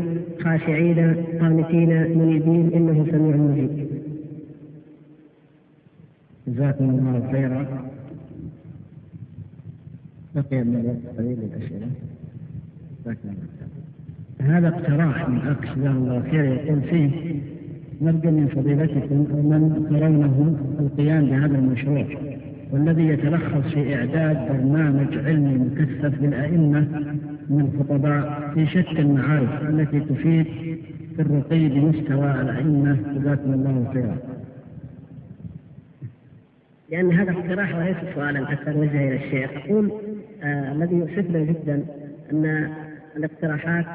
خاشعين 0.44 1.14
قانتين 1.40 2.18
منيبين 2.18 2.70
إنه 2.74 3.06
سميع 3.10 3.36
مجيب. 3.36 3.86
جزاكم 6.48 6.90
الله 6.90 7.32
خيرا. 7.32 7.66
بقي 10.34 10.64
من 10.64 10.76
الوقت 10.80 11.18
قليل 11.18 11.38
للاسئله. 11.38 11.86
هذا 14.40 14.68
اقتراح 14.68 15.28
من 15.28 15.56
جزاه 15.62 15.90
الله 15.90 16.22
خير 16.30 16.44
يقول 16.44 16.80
فيه 16.80 17.10
نرجو 18.02 18.30
من 18.30 18.46
فضيلتكم 18.46 19.26
ومن 19.32 19.86
ترونه 19.90 20.56
القيام 20.80 21.26
بهذا 21.26 21.58
المشروع 21.58 22.06
والذي 22.72 23.08
يتلخص 23.08 23.74
في 23.74 23.94
إعداد 23.94 24.48
برنامج 24.48 25.18
علمي 25.18 25.54
مكثف 25.54 26.22
للأئمة 26.22 26.80
من 27.48 27.60
الخطباء 27.60 28.50
في 28.54 28.66
شتى 28.66 28.98
المعارف 28.98 29.62
التي 29.62 30.00
تفيد 30.00 30.46
في 31.16 31.22
الرقي 31.22 31.68
بمستوى 31.68 32.30
الأئمة 32.40 32.96
جزاكم 33.14 33.52
الله 33.52 33.90
خيرا. 33.92 34.16
لأن 36.90 37.12
هذا 37.12 37.32
اقتراح 37.32 37.76
وليس 37.76 37.96
سؤالا 38.14 38.46
حتى 38.46 38.70
نوجه 38.70 39.08
إلى 39.08 39.16
الشيخ، 39.16 39.50
أقول 39.56 39.92
آه 40.42 40.72
الذي 40.72 40.96
يؤسفنا 40.96 41.38
جدا 41.38 41.84
أن 42.32 42.70
الاقتراحات 43.16 43.86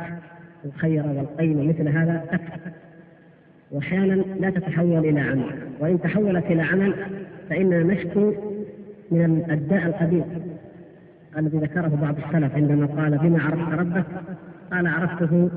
الخيرة 0.66 1.14
والقيمة 1.18 1.64
مثل 1.64 1.88
هذا. 1.88 2.26
تكفى 2.32 2.72
وأحيانا 3.72 4.14
لا 4.40 4.50
تتحول 4.50 5.06
إلى 5.06 5.20
عمل 5.20 5.52
وإن 5.80 6.02
تحولت 6.02 6.46
إلى 6.46 6.62
عمل 6.62 6.94
فإننا 7.50 7.84
نشكو 7.84 8.34
من 9.12 9.46
الداء 9.52 9.86
القديم 9.86 10.24
الذي 11.38 11.58
ذكره 11.58 11.98
بعض 12.02 12.16
السلف 12.28 12.56
عندما 12.56 12.86
قال 12.86 13.18
بما 13.18 13.44
عرفت 13.44 13.80
ربك؟ 13.80 14.06
قال 14.72 14.88
عرفته 14.88 15.50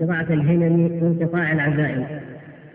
بضاعة 0.00 0.26
الهمم 0.30 1.02
وانقطاع 1.02 1.52
العزائم. 1.52 2.06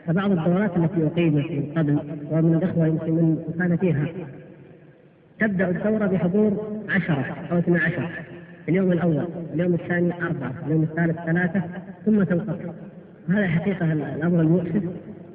فبعض 0.07 0.31
الدورات 0.31 0.77
التي 0.77 1.07
أقيمت 1.07 1.51
من 1.51 1.73
قبل 1.77 1.99
ومن 2.31 2.55
الإخوة 2.55 2.87
يمكن 2.87 3.13
من 3.13 3.53
كان 3.59 3.77
فيها 3.77 4.07
تبدأ 5.39 5.69
الدورة 5.69 6.05
بحضور 6.07 6.81
عشرة 6.89 7.35
أو 7.51 7.57
اثنا 7.57 7.79
عشر 7.79 8.09
اليوم 8.69 8.91
الأول. 8.91 9.27
اليوم 9.57 9.73
الثاني 9.73 10.13
أربعة 10.13 10.53
اليوم 10.67 10.83
الثالث 10.83 11.17
ثلاثة 11.25 11.61
ثم 12.05 12.23
تنقطع. 12.23 12.71
هذا 13.29 13.47
حقيقة 13.47 13.93
الأمر 13.93 14.41
المؤسف 14.41 14.83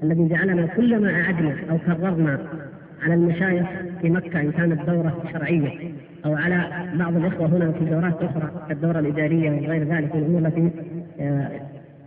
الذي 0.03 0.29
جعلنا 0.29 0.67
كلما 0.67 1.11
أعدنا 1.11 1.57
أو 1.71 1.79
كررنا 1.79 2.39
على 3.03 3.15
المشايخ 3.15 3.67
في 4.03 4.11
مكة 4.11 4.41
إن 4.41 4.53
كانت 4.53 4.91
دورة 4.91 5.25
شرعية 5.33 5.93
أو 6.25 6.35
على 6.35 6.69
بعض 6.95 7.17
الإخوة 7.17 7.47
هنا 7.47 7.73
في 7.73 7.85
دورات 7.85 8.23
أخرى 8.23 8.51
كالدورة 8.69 8.99
الإدارية 8.99 9.51
وغير 9.51 9.83
ذلك 9.83 10.17
من 10.17 10.23
الأمور 10.23 10.47
التي 10.47 10.71
آه، 11.21 11.51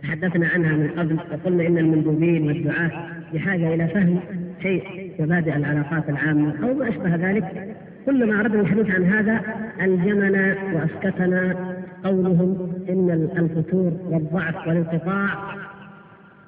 تحدثنا 0.02 0.48
عنها 0.48 0.72
من 0.72 0.88
قبل 0.88 1.18
وقلنا 1.32 1.66
إن 1.66 1.78
المندوبين 1.78 2.46
والدعاة 2.46 2.90
بحاجة 3.34 3.74
إلى 3.74 3.88
فهم 3.88 4.20
شيء 4.62 5.12
مبادئ 5.18 5.56
العلاقات 5.56 6.08
العامة 6.08 6.54
أو 6.62 6.74
ما 6.74 6.88
أشبه 6.88 7.16
ذلك. 7.16 7.76
كلما 8.06 8.40
أردنا 8.40 8.60
الحديث 8.60 8.90
عن 8.90 9.04
هذا 9.04 9.40
ألجمنا 9.80 10.56
وأسكتنا 10.74 11.65
قولهم 12.04 12.72
إن 12.88 13.10
الفتور 13.38 13.92
والضعف 14.04 14.68
والانقطاع 14.68 15.28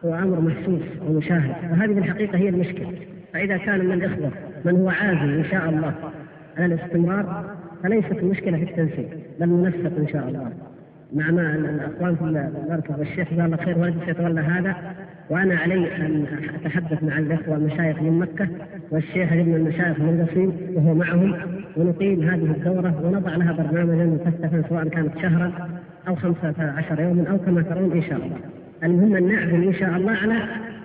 هو 0.04 0.14
أمر 0.14 0.40
محسوس 0.40 0.82
ومشاهد 1.08 1.70
وهذه 1.70 1.92
في 1.92 1.98
الحقيقة 1.98 2.38
هي 2.38 2.48
المشكلة. 2.48 2.92
فإذا 3.32 3.56
كان 3.56 3.84
من 3.84 3.92
الإخوة 3.92 4.30
من 4.64 4.80
هو 4.80 4.88
عازم 4.88 5.28
إن 5.34 5.44
شاء 5.50 5.68
الله 5.68 5.94
على 6.56 6.74
الاستمرار 6.74 7.44
فليست 7.82 8.12
المشكلة 8.12 8.58
في 8.58 8.64
التنسيق 8.64 9.08
بل 9.40 9.46
منسق 9.46 9.96
إن 9.98 10.08
شاء 10.12 10.28
الله. 10.28 10.52
مع 11.12 11.30
ما 11.30 11.54
الأخوان 11.54 12.16
في 12.16 12.24
المركز 12.24 12.98
والشيخ 12.98 13.32
جزاه 13.32 13.46
الله 13.46 13.56
خير 13.56 13.78
والدي 13.78 14.06
سيتولى 14.06 14.40
هذا 14.40 14.76
وأنا 15.30 15.56
علي 15.56 15.96
أن 15.96 16.26
أتحدث 16.54 17.02
مع 17.02 17.18
الإخوة 17.18 17.56
المشايخ 17.56 18.02
من 18.02 18.18
مكة 18.18 18.48
والشيخ 18.90 19.32
من 19.32 19.54
المشايخ 19.54 20.00
من 20.00 20.20
القصيم 20.20 20.52
وهو 20.74 20.94
معهم. 20.94 21.36
ونقيم 21.76 22.22
هذه 22.22 22.44
الدورة 22.44 23.00
ونضع 23.04 23.36
لها 23.36 23.52
برنامجا 23.52 24.04
مكثفا 24.04 24.68
سواء 24.68 24.88
كانت 24.88 25.18
شهرا 25.18 25.52
أو 26.08 26.14
خمسة 26.14 26.54
عشر 26.58 27.00
يوما 27.00 27.30
أو 27.30 27.38
كما 27.38 27.62
ترون 27.62 27.92
إن 27.92 28.02
شاء 28.02 28.16
الله. 28.16 28.38
المهم 28.84 29.16
أن 29.16 29.28
نعزم 29.28 29.62
إن 29.62 29.74
شاء 29.74 29.96
الله 29.96 30.12
على 30.12 30.42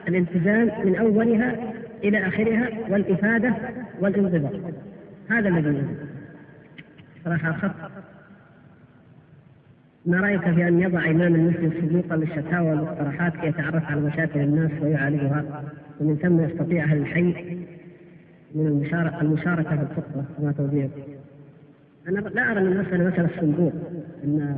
الالتزام 0.08 0.70
من 0.86 0.96
أولها 0.96 1.56
إلى 2.04 2.28
آخرها 2.28 2.70
والإفادة 2.90 3.54
والانضباط. 4.00 4.54
هذا 5.30 5.50
الذي 5.50 5.84
صراحة 7.26 7.50
اخذت 7.50 7.74
ما 10.06 10.20
رأيك 10.20 10.42
في 10.42 10.68
أن 10.68 10.80
يضع 10.80 11.06
إمام 11.06 11.36
المسجد 11.36 11.74
صندوقا 11.82 12.16
للشكاوى 12.16 12.70
والاقتراحات 12.70 13.38
كي 13.38 13.48
يتعرف 13.48 13.86
على 13.86 14.02
مشاكل 14.02 14.40
الناس 14.40 14.72
ويعالجها 14.82 15.64
ومن 16.00 16.16
ثم 16.16 16.40
يستطيع 16.44 16.84
أهل 16.84 16.98
الحي 16.98 17.58
من 18.56 18.68
المشاركه 18.68 19.22
المشاركة 19.22 19.70
في 19.70 19.82
الخطبة 19.82 20.24
وما 20.40 20.52
توجيه 20.52 20.90
أنا 22.08 22.20
لا 22.20 22.52
أرى 22.52 22.60
ان 22.60 22.68
المساله 22.68 23.08
مساله 23.10 23.30
الصندوق 23.36 23.74
أن 24.24 24.58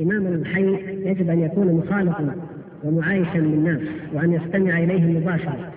امام 0.00 0.26
الحي 0.26 0.74
يجب 1.10 1.30
أن 1.30 1.38
يكون 1.40 1.66
مخالطا 1.66 2.34
ومعايشا 2.84 3.38
للناس 3.38 3.80
وأن 4.14 4.32
يستمع 4.32 4.78
إليهم 4.78 5.16
مباشرة 5.16 5.72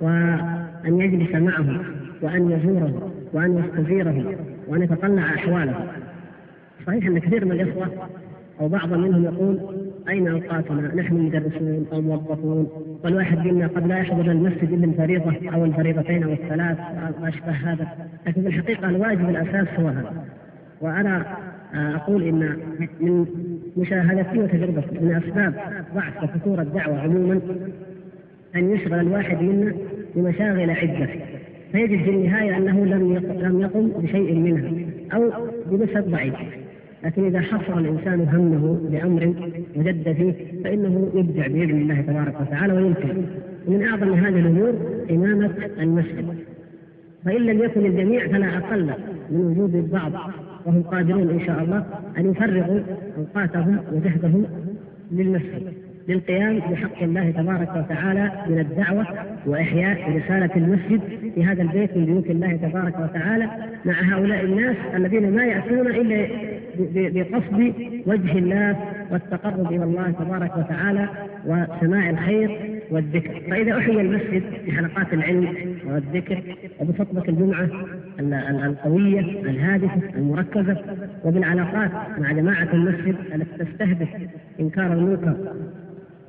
وأن 0.00 1.00
يجلس 1.00 1.34
معهم 1.34 1.82
وأن 2.22 2.50
يزورهم 2.50 3.12
وأن 3.32 3.58
يستزيرهم 3.58 4.34
وأن 4.68 4.82
يتطلع 4.82 5.22
احوالهم 5.22 5.86
صحيح 6.86 7.06
أن 7.06 7.18
كثير 7.18 7.44
من 7.44 7.52
الإخوة 7.52 7.88
أو 8.60 8.68
بعض 8.68 8.92
منهم 8.92 9.24
يقول 9.24 9.58
أين 10.08 10.28
أوقاتنا؟ 10.28 10.94
نحن 10.94 11.14
مدرسون 11.14 11.86
أو 11.92 12.00
موظفون 12.00 12.68
والواحد 13.04 13.46
منا 13.46 13.66
قد 13.66 13.86
لا 13.86 13.98
يحضر 13.98 14.30
المسجد 14.30 14.72
إلا 14.72 14.84
الفريضة 14.84 15.50
أو 15.54 15.64
الفريضتين 15.64 16.22
أو 16.22 16.32
الثلاث 16.32 16.78
ما 17.20 17.28
أشبه 17.28 17.52
هذا، 17.52 17.88
لكن 18.26 18.42
في 18.42 18.48
الحقيقة 18.48 18.88
الواجب 18.88 19.28
الأساس 19.28 19.80
هو 19.80 19.88
هذا. 19.88 20.24
وأنا 20.80 21.24
أقول 21.74 22.22
إن 22.22 22.56
من 23.00 23.26
مشاهدتي 23.76 24.38
وتجربتي 24.38 24.98
من 25.00 25.22
أسباب 25.24 25.54
ضعف 25.94 26.22
وفتور 26.22 26.60
الدعوة 26.60 27.00
عموما 27.00 27.40
أن 28.56 28.70
يشغل 28.70 29.00
الواحد 29.00 29.42
منا 29.42 29.74
بمشاغل 30.16 30.70
عدة 30.70 31.08
فيجد 31.72 32.04
في 32.04 32.10
النهاية 32.10 32.56
أنه 32.56 32.84
لم 32.84 33.60
يقم 33.60 33.88
بشيء 33.88 34.34
منها 34.34 34.70
أو 35.14 35.30
بنسب 35.66 36.10
ضعيف 36.10 36.34
لكن 37.04 37.24
إذا 37.26 37.40
حصر 37.40 37.78
الإنسان 37.78 38.20
همه 38.20 38.78
بأمر 38.90 39.34
وجد 39.76 40.12
فيه 40.12 40.62
فإنه 40.64 41.10
يبدع 41.14 41.46
بإذن 41.46 41.80
الله 41.80 42.00
تبارك 42.00 42.40
وتعالى 42.40 42.72
ويمكن 42.72 43.22
من 43.68 43.82
أعظم 43.82 44.12
هذه 44.12 44.38
الأمور 44.40 44.74
إمامة 45.10 45.50
المسجد. 45.80 46.26
فإن 47.24 47.42
لم 47.42 47.62
يكن 47.62 47.86
الجميع 47.86 48.28
فلا 48.28 48.58
أقل 48.58 48.90
من 49.30 49.40
وجود 49.40 49.74
البعض. 49.74 50.12
وهم 50.66 50.82
قادرون 50.82 51.30
إن 51.30 51.46
شاء 51.46 51.62
الله 51.62 51.84
أن 52.18 52.30
يفرغوا 52.30 52.80
أوقاتهم 53.18 53.78
وجهدهم 53.92 54.46
للمسجد. 55.12 55.72
للقيام 56.08 56.58
بحق 56.58 57.02
الله 57.02 57.30
تبارك 57.30 57.68
وتعالى 57.76 58.32
من 58.48 58.58
الدعوة 58.58 59.06
وإحياء 59.46 60.16
رسالة 60.16 60.50
المسجد 60.56 61.00
في 61.34 61.44
هذا 61.44 61.62
البيت 61.62 61.96
من 61.96 62.04
بيوت 62.04 62.30
الله 62.30 62.56
تبارك 62.56 62.94
وتعالى 63.00 63.50
مع 63.84 63.94
هؤلاء 64.02 64.44
الناس 64.44 64.76
الذين 64.94 65.30
ما 65.36 65.44
يأتون 65.44 65.86
إلا 65.86 66.26
بقصد 66.80 67.74
وجه 68.06 68.38
الله 68.38 68.76
والتقرب 69.10 69.72
إلى 69.72 69.84
الله 69.84 70.10
تبارك 70.10 70.56
وتعالى 70.56 71.08
وسماع 71.46 72.10
الخير 72.10 72.80
والذكر. 72.90 73.42
فإذا 73.50 73.78
أحيي 73.78 74.00
المسجد 74.00 74.42
بحلقات 74.66 75.12
العلم 75.14 75.76
والذكر 75.86 76.42
وبخطبة 76.80 77.22
الجمعة 77.28 77.68
القوية 78.66 79.20
الهادفة 79.20 80.00
المركزة 80.16 80.76
وبالعلاقات 81.24 81.90
مع 82.18 82.32
جماعة 82.32 82.68
المسجد 82.72 83.16
التي 83.34 83.64
تستهدف 83.64 84.08
إنكار 84.60 84.92
المنكر 84.92 85.36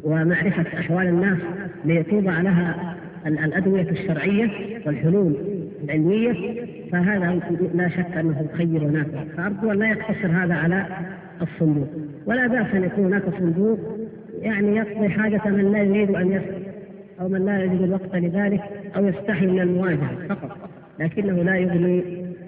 ومعرفة 0.04 0.80
أحوال 0.80 1.08
الناس 1.08 1.38
لتوضع 1.86 2.42
لها 2.42 2.96
الأدوية 3.28 3.90
الشرعية 3.90 4.50
والحلول 4.86 5.36
العلمية. 5.84 6.34
فهذا 6.92 7.40
لا 7.74 7.90
شك 7.90 8.18
أنه 8.18 8.48
خير 8.58 8.84
ونافع 8.84 9.24
فأرجو 9.38 9.72
أن 9.72 9.80
لا 9.80 9.90
يقتصر 9.90 10.28
هذا 10.28 10.54
على 10.54 10.86
الصندوق. 11.42 11.88
ولا 12.26 12.48
بأس 12.48 12.76
أن 12.76 12.84
يكون 12.84 13.06
هناك 13.06 13.24
صندوق 13.40 13.80
يعني 14.42 14.76
يقضي 14.76 15.10
حاجة 15.10 15.42
من 15.46 15.72
لا 15.72 15.84
يريد 15.84 16.16
أن 16.16 16.32
يسأل 16.32 16.64
أو 17.22 17.28
من 17.28 17.46
لا 17.46 17.64
يجد 17.64 17.82
الوقت 17.82 18.16
لذلك 18.16 18.62
أو 18.96 19.06
يستحي 19.06 19.48
من 19.48 19.60
المواجهة 19.60 20.28
فقط. 20.30 20.58
لكنه 21.00 21.44
لا 21.44 21.56
يغني 21.56 22.04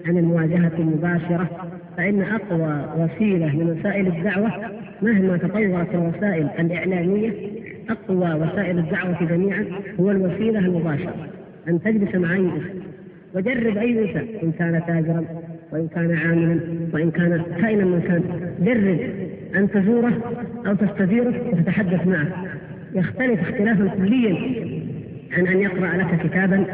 عن 0.06 0.18
المواجهة 0.18 0.72
المباشرة 0.78 1.68
فإن 1.96 2.22
أقوى 2.22 2.84
وسيلة 2.96 3.46
من 3.46 3.70
وسائل 3.70 4.06
الدعوة 4.06 4.52
مهما 5.02 5.36
تطورت 5.36 5.94
الوسائل 5.94 6.48
الإعلامية 6.58 7.32
أقوى 7.90 8.34
وسائل 8.34 8.78
الدعوة 8.78 9.24
جميعا 9.24 9.64
هو 10.00 10.10
الوسيلة 10.10 10.58
المباشرة. 10.58 11.28
أن 11.68 11.82
تجلس 11.82 12.14
مع 12.14 12.34
أي 12.34 12.50
وجرب 13.34 13.76
أي 13.76 14.02
إنسان 14.02 14.26
إن 14.42 14.52
كان 14.52 14.82
تاجرا 14.86 15.24
وإن 15.72 15.88
كان 15.88 16.16
عاملا 16.16 16.60
وإن 16.92 17.10
كان 17.10 17.42
كائنا 17.60 17.84
من 17.84 18.00
كان. 18.00 18.22
جرب 18.60 19.00
أن 19.56 19.70
تزوره 19.70 20.12
أو 20.66 20.74
تستزيره 20.74 21.34
وتتحدث 21.52 22.06
معه. 22.06 22.26
يختلف 22.94 23.40
اختلافا 23.40 23.86
كليا 23.86 24.36
عن 25.32 25.46
أن 25.46 25.58
يقرأ 25.58 25.96
لك 25.96 26.26
كتابا 26.26 26.64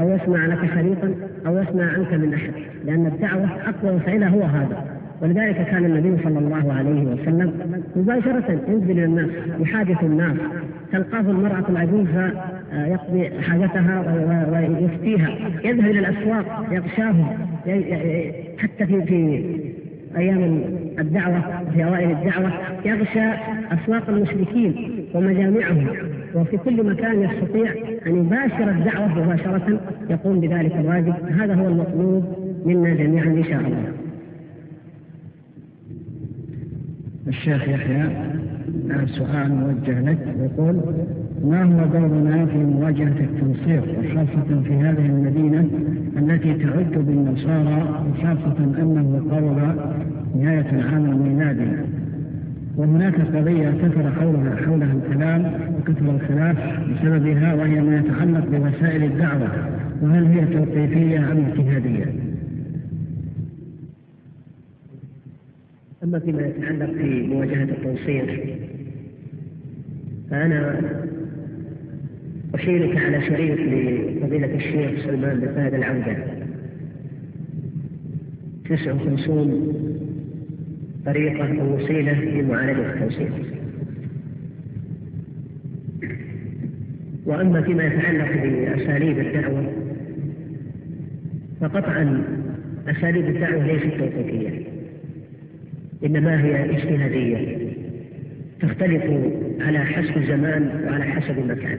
أو 0.00 0.08
يسمع 0.08 0.46
لك 0.46 0.70
شريطا 0.74 1.14
أو 1.46 1.58
يسمع 1.58 1.92
عنك 1.92 2.14
من 2.14 2.34
أحد 2.34 2.52
لأن 2.84 3.06
الدعوة 3.06 3.48
أقوى 3.68 3.96
وسائلها 3.96 4.28
هو 4.28 4.42
هذا. 4.42 5.00
ولذلك 5.22 5.66
كان 5.66 5.84
النبي 5.84 6.22
صلى 6.22 6.38
الله 6.38 6.72
عليه 6.72 7.04
وسلم 7.04 7.52
مباشرة 7.96 8.60
ينزل 8.68 8.90
إلى 8.90 9.04
الناس 9.04 9.30
يحادث 9.60 10.02
الناس 10.02 10.36
تلقاه 10.92 11.20
المرأة 11.20 11.64
العجوز 11.68 12.06
يقضي 12.72 13.30
حاجتها 13.42 14.00
ويفتيها. 14.52 15.28
يذهب 15.64 15.90
إلى 15.90 15.98
الأسواق 15.98 16.66
يغشاهم 16.72 17.26
حتى 18.58 18.86
في 18.86 19.02
في 19.02 19.44
أيام 20.16 20.64
الدعوة 20.98 21.64
في 21.74 21.84
أوائل 21.84 22.10
الدعوة 22.10 22.52
يغشى 22.84 23.28
أسواق 23.70 24.08
المشركين 24.08 24.90
ومجامعهم. 25.14 25.86
وفي 26.34 26.56
كل 26.56 26.86
مكان 26.86 27.22
يستطيع 27.22 27.72
أن 28.06 28.16
يباشر 28.16 28.70
الدعوة 28.70 29.24
مباشرة 29.24 29.80
يقوم 30.10 30.40
بذلك 30.40 30.72
الواجب. 30.72 31.14
هذا 31.40 31.54
هو 31.54 31.68
المطلوب 31.68 32.24
منا 32.66 32.94
جميعا 32.94 33.26
إن 33.26 33.44
شاء 33.44 33.60
الله. 33.60 33.92
الشيخ 37.28 37.68
يحيى 37.68 38.08
سؤال 39.06 39.54
موجه 39.54 40.00
لك. 40.00 40.18
يقول 40.40 40.80
ما 41.44 41.62
هو 41.62 41.86
دورنا 41.86 42.46
في 42.46 42.58
مواجهة 42.58 43.20
التنصير 43.20 43.82
وخاصة 43.98 44.62
في 44.62 44.72
هذه 44.74 45.06
المدينة 45.06 45.68
التي 46.16 46.54
تعد 46.54 46.92
بالنصارى 46.92 48.04
وخاصة 48.10 48.56
أنه 48.58 49.22
قرب 49.30 49.76
نهاية 50.36 50.70
العام 50.72 51.04
الميلادي 51.10 51.70
وهناك 52.76 53.20
قضية 53.20 53.70
كثر 53.70 54.10
حولها 54.10 54.56
حولها 54.56 54.92
الكلام 54.92 55.52
وكثر 55.78 56.10
الخلاف 56.14 56.56
بسببها 56.90 57.54
وهي 57.54 57.80
ما 57.80 57.98
يتعلق 57.98 58.46
بوسائل 58.46 59.02
الدعوة 59.04 59.50
وهل 60.02 60.24
هي 60.24 60.46
توقيفية 60.46 61.32
أم 61.32 61.44
اجتهادية؟ 61.46 62.04
أما 66.04 66.18
فيما 66.18 66.42
يتعلق 66.42 66.92
في 66.92 67.26
مواجهة 67.26 67.62
التنصير 67.62 68.56
فأنا 70.30 70.80
أشيرك 72.60 72.96
على 72.96 73.22
شريط 73.26 73.58
لفضيلة 73.60 74.54
الشيخ 74.54 75.04
سلمان 75.06 75.40
بن 75.40 75.46
فهد 75.46 75.74
العودة. 75.74 76.16
59 78.68 79.90
طريقة 81.06 81.60
أو 81.60 81.76
وسيلة 81.76 82.24
لمعالجة 82.24 82.92
التنصير 82.92 83.30
وأما 87.26 87.62
فيما 87.62 87.84
يتعلق 87.84 88.32
بأساليب 88.42 89.18
الدعوة 89.18 89.72
فقطعا 91.60 92.24
أساليب 92.88 93.26
الدعوة 93.28 93.66
ليست 93.66 93.96
توقيفية 93.98 94.66
إنما 96.04 96.44
هي 96.44 96.70
اجتهادية 96.70 97.58
تختلف 98.60 99.02
على 99.60 99.78
حسب 99.78 100.16
الزمان 100.16 100.84
وعلى 100.84 101.04
حسب 101.04 101.38
المكان. 101.38 101.78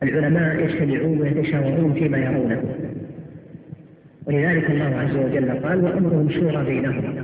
فالعلماء 0.00 0.64
يجتمعون 0.64 1.20
ويتشاورون 1.20 1.92
فيما 1.92 2.18
يرونه. 2.18 2.62
ولذلك 4.26 4.70
الله 4.70 4.96
عز 4.96 5.16
وجل 5.16 5.50
قال 5.50 5.84
وأمرهم 5.84 6.30
شورى 6.30 6.64
بينهم. 6.64 7.14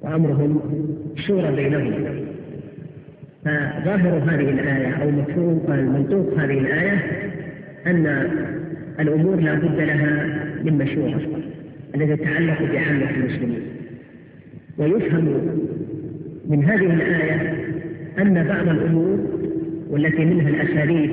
وأمرهم 0.00 0.60
شورى 1.16 1.56
بينهم. 1.56 1.94
فظاهر 3.44 4.18
هذه 4.18 4.50
الآية 4.50 5.02
أو 5.02 5.10
مفهوم 5.10 5.64
منطوق 5.68 6.38
هذه 6.38 6.58
الآية 6.58 7.02
أن 7.86 8.06
الأمور 9.00 9.36
لا 9.36 9.54
بد 9.54 9.80
لها 9.80 10.38
من 10.64 10.78
مشورة 10.78 11.20
التي 11.94 12.16
تتعلق 12.16 12.62
بعامة 12.72 13.10
المسلمين. 13.10 13.62
ويفهم 14.78 15.24
من 16.48 16.64
هذه 16.64 16.94
الآية 16.94 17.67
أن 18.18 18.44
بعض 18.48 18.68
الأمور 18.68 19.18
والتي 19.90 20.24
منها 20.24 20.48
الأساليب 20.48 21.10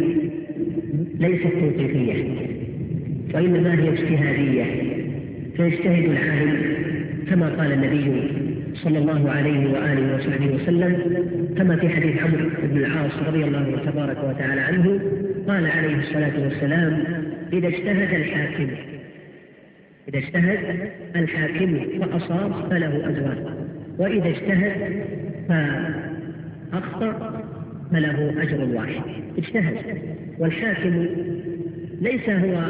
ليست 1.20 1.48
توقيفية 1.60 2.24
وإنما 3.34 3.74
هي 3.74 3.90
اجتهادية. 3.90 4.66
فيجتهد 5.58 6.04
العالم 6.04 6.76
كما 7.30 7.50
قال 7.50 7.72
النبي 7.72 8.32
صلى 8.74 8.98
الله 8.98 9.32
عليه 9.32 9.72
وآله 9.72 10.16
وصحبه 10.16 10.56
وسلم 10.56 10.98
كما 11.58 11.76
في 11.76 11.90
حديث 11.90 12.24
عمرو 12.24 12.50
بن 12.64 12.78
العاص 12.78 13.12
رضي 13.28 13.44
الله 13.44 13.80
تبارك 13.86 14.18
وتعالى 14.24 14.62
عنه 14.62 15.00
قال 15.48 15.68
عليه 15.68 15.96
الصلاة 15.96 16.44
والسلام 16.44 17.04
إذا 17.54 17.68
اجتهد 17.68 18.14
الحاكم 18.14 18.68
إذا 20.10 20.18
اجتهد 20.18 20.90
الحاكم 21.16 21.80
فأصاب 22.00 22.70
فله 22.70 23.10
أجران 23.10 23.46
وإذا 24.00 24.30
اجتهد 24.30 25.04
فأخطأ 26.72 27.44
فله 27.92 28.42
أجر 28.44 28.76
واحد. 28.76 29.02
اجتهد. 29.38 29.76
والحاكم 30.40 31.06
ليس 32.02 32.30
هو 32.30 32.70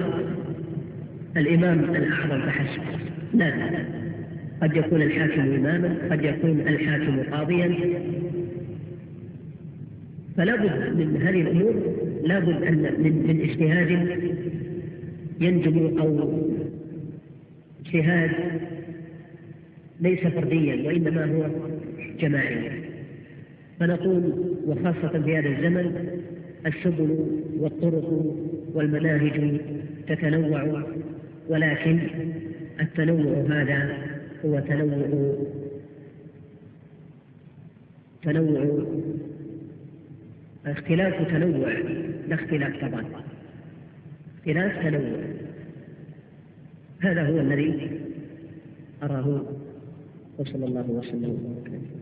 الإمام 1.37 1.79
الأعظم 1.79 2.41
فحسب 2.41 2.81
لا. 3.33 3.85
قد 4.61 4.77
يكون 4.77 5.01
الحاكم 5.01 5.41
إماما 5.41 5.97
قد 6.11 6.23
يكون 6.23 6.59
الحاكم 6.59 7.23
قاضيا. 7.31 7.75
فلا 10.37 10.55
بد 10.55 10.95
من 10.97 11.21
هذه 11.21 11.41
الأمور 11.41 11.75
لا 12.23 12.39
بد 12.39 12.63
أن 12.63 12.77
من, 12.77 13.27
من 13.27 13.41
اجتهاد 13.41 13.91
ينجم 15.41 15.99
أو 15.99 16.41
اجتهاد 17.85 18.31
ليس 20.01 20.19
فرديا 20.19 20.87
وإنما 20.87 21.25
هو 21.25 21.49
جماعيا. 22.19 22.84
فنقول 23.79 24.33
وخاصة 24.65 25.21
في 25.21 25.37
هذا 25.37 25.49
الزمن 25.49 26.21
السبل 26.65 27.17
والطرق 27.59 28.35
والمناهج 28.73 29.61
تتنوع 30.07 30.83
ولكن 31.49 31.99
التنوع 32.81 33.45
هذا 33.49 33.97
هو 34.45 34.59
تنوع 34.59 35.35
تنوع 38.23 38.85
اختلاف 40.65 41.27
تنوع 41.27 41.73
لا 42.27 42.35
اختلاف 42.35 42.81
تضاد 42.81 43.05
اختلاف 44.37 44.83
تنوع. 44.83 45.19
هذا 46.99 47.27
هو 47.27 47.39
الذي 47.39 47.89
أراه 49.03 49.41
وصلى 50.37 50.65
الله 50.65 50.89
وسلم. 50.89 51.29
وبارك 51.29 51.94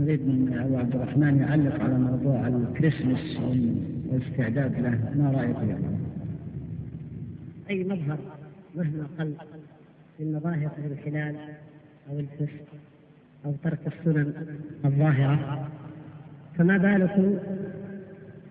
نريد 0.00 0.20
من 0.20 0.58
أبو 0.58 0.76
عبد 0.76 0.94
الرحمن 0.94 1.38
يعلق 1.38 1.80
على 1.80 1.98
موضوع 1.98 2.46
الكريسماس 2.46 3.40
والاستعداد 3.40 4.80
له. 4.80 4.98
ما 5.16 5.30
رأيك 5.30 5.56
يعني؟ 5.56 5.84
أي 7.70 7.84
مظهر؟ 7.84 8.18
مهما 8.76 9.06
قل 9.18 9.34
من 10.20 10.32
مظاهر 10.32 10.70
الخلال 10.90 11.36
أو 12.10 12.18
الفسق 12.18 12.66
أو 13.46 13.52
ترك 13.64 13.78
السنن 13.86 14.32
الظاهرة. 14.84 15.68
فما 16.58 16.76
بالكم 16.78 17.38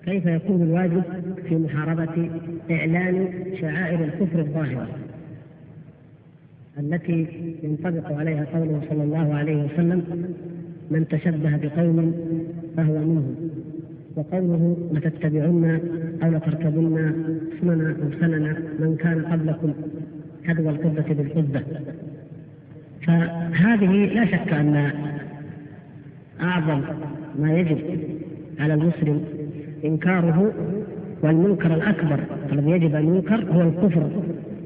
كيف 0.06 0.26
يكون 0.26 0.62
الواجب 0.62 1.04
في 1.48 1.56
محاربة 1.56 2.30
إعلان 2.72 3.46
شعائر 3.62 4.04
الكفر 4.04 4.40
الظاهرة 4.40 4.88
التي 6.80 7.28
ينطبق 7.64 8.12
عليها 8.12 8.46
قوله 8.46 8.82
صلى 8.90 9.04
الله 9.04 9.36
عليه 9.36 9.64
وسلم 9.64 10.34
من 10.92 11.08
تشبه 11.08 11.58
بقوم 11.58 12.14
فهو 12.78 12.94
منهم. 12.94 13.36
وقوله 14.16 14.78
لتتبعن 14.94 15.80
أو 16.24 16.32
لتركبن 16.32 17.14
سنن 17.62 17.96
أو 18.02 18.20
سنن 18.20 18.56
من 18.80 18.96
كان 19.00 19.26
قبلكم 19.26 19.74
حذو 20.46 20.70
القبة 20.70 21.14
بالقبة. 21.14 21.62
فهذه 23.08 24.06
لا 24.06 24.26
شك 24.26 24.54
أن 24.54 24.92
أعظم 26.42 26.82
ما 27.40 27.58
يجب 27.58 27.80
على 28.60 28.74
المسلم 28.74 29.24
إنكاره 29.86 30.54
والمنكر 31.22 31.74
الأكبر 31.74 32.20
الذي 32.52 32.72
يجب 32.72 32.96
أن 32.96 33.16
ينكر 33.16 33.46
هو 33.52 33.62
الكفر 33.62 34.10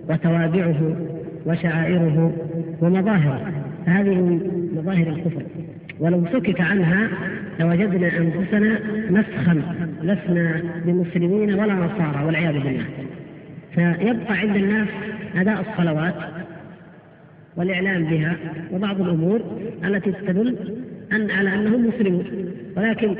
وتوابعه 0.09 0.95
وشعائره 1.45 2.33
ومظاهره. 2.81 3.51
هذه 3.85 4.15
من 4.15 4.39
مظاهر 4.77 5.07
الكفر. 5.07 5.43
ولو 5.99 6.25
سكت 6.33 6.61
عنها 6.61 7.09
لوجدنا 7.59 8.17
أنفسنا 8.17 8.79
نسخا 9.09 9.61
لسنا 10.01 10.61
بمسلمين 10.85 11.53
ولا 11.53 11.73
نصارى 11.73 12.25
والعياذ 12.25 12.53
بالله. 12.53 12.85
فيبقى 13.75 14.37
عند 14.37 14.55
الناس 14.55 14.87
أداء 15.35 15.65
الصلوات 15.69 16.15
والإعلام 17.57 18.03
بها 18.03 18.35
وبعض 18.71 19.01
الأمور 19.01 19.41
التي 19.83 20.11
تدل 20.11 20.57
ان 21.11 21.31
على 21.31 21.53
أنهم 21.53 21.87
مسلمون. 21.87 22.25
ولكن 22.77 23.15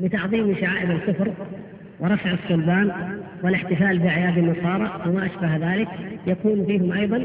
بتعظيم 0.00 0.54
شعائر 0.60 0.92
الكفر 0.92 1.32
ورفع 2.00 2.32
الصلبان 2.32 2.92
والاحتفال 3.42 3.98
بأعياد 3.98 4.38
النصارى 4.38 5.02
وما 5.06 5.26
أشبه 5.26 5.74
ذلك 5.74 5.88
يكون 6.26 6.66
فيهم 6.66 6.92
أيضا 6.92 7.24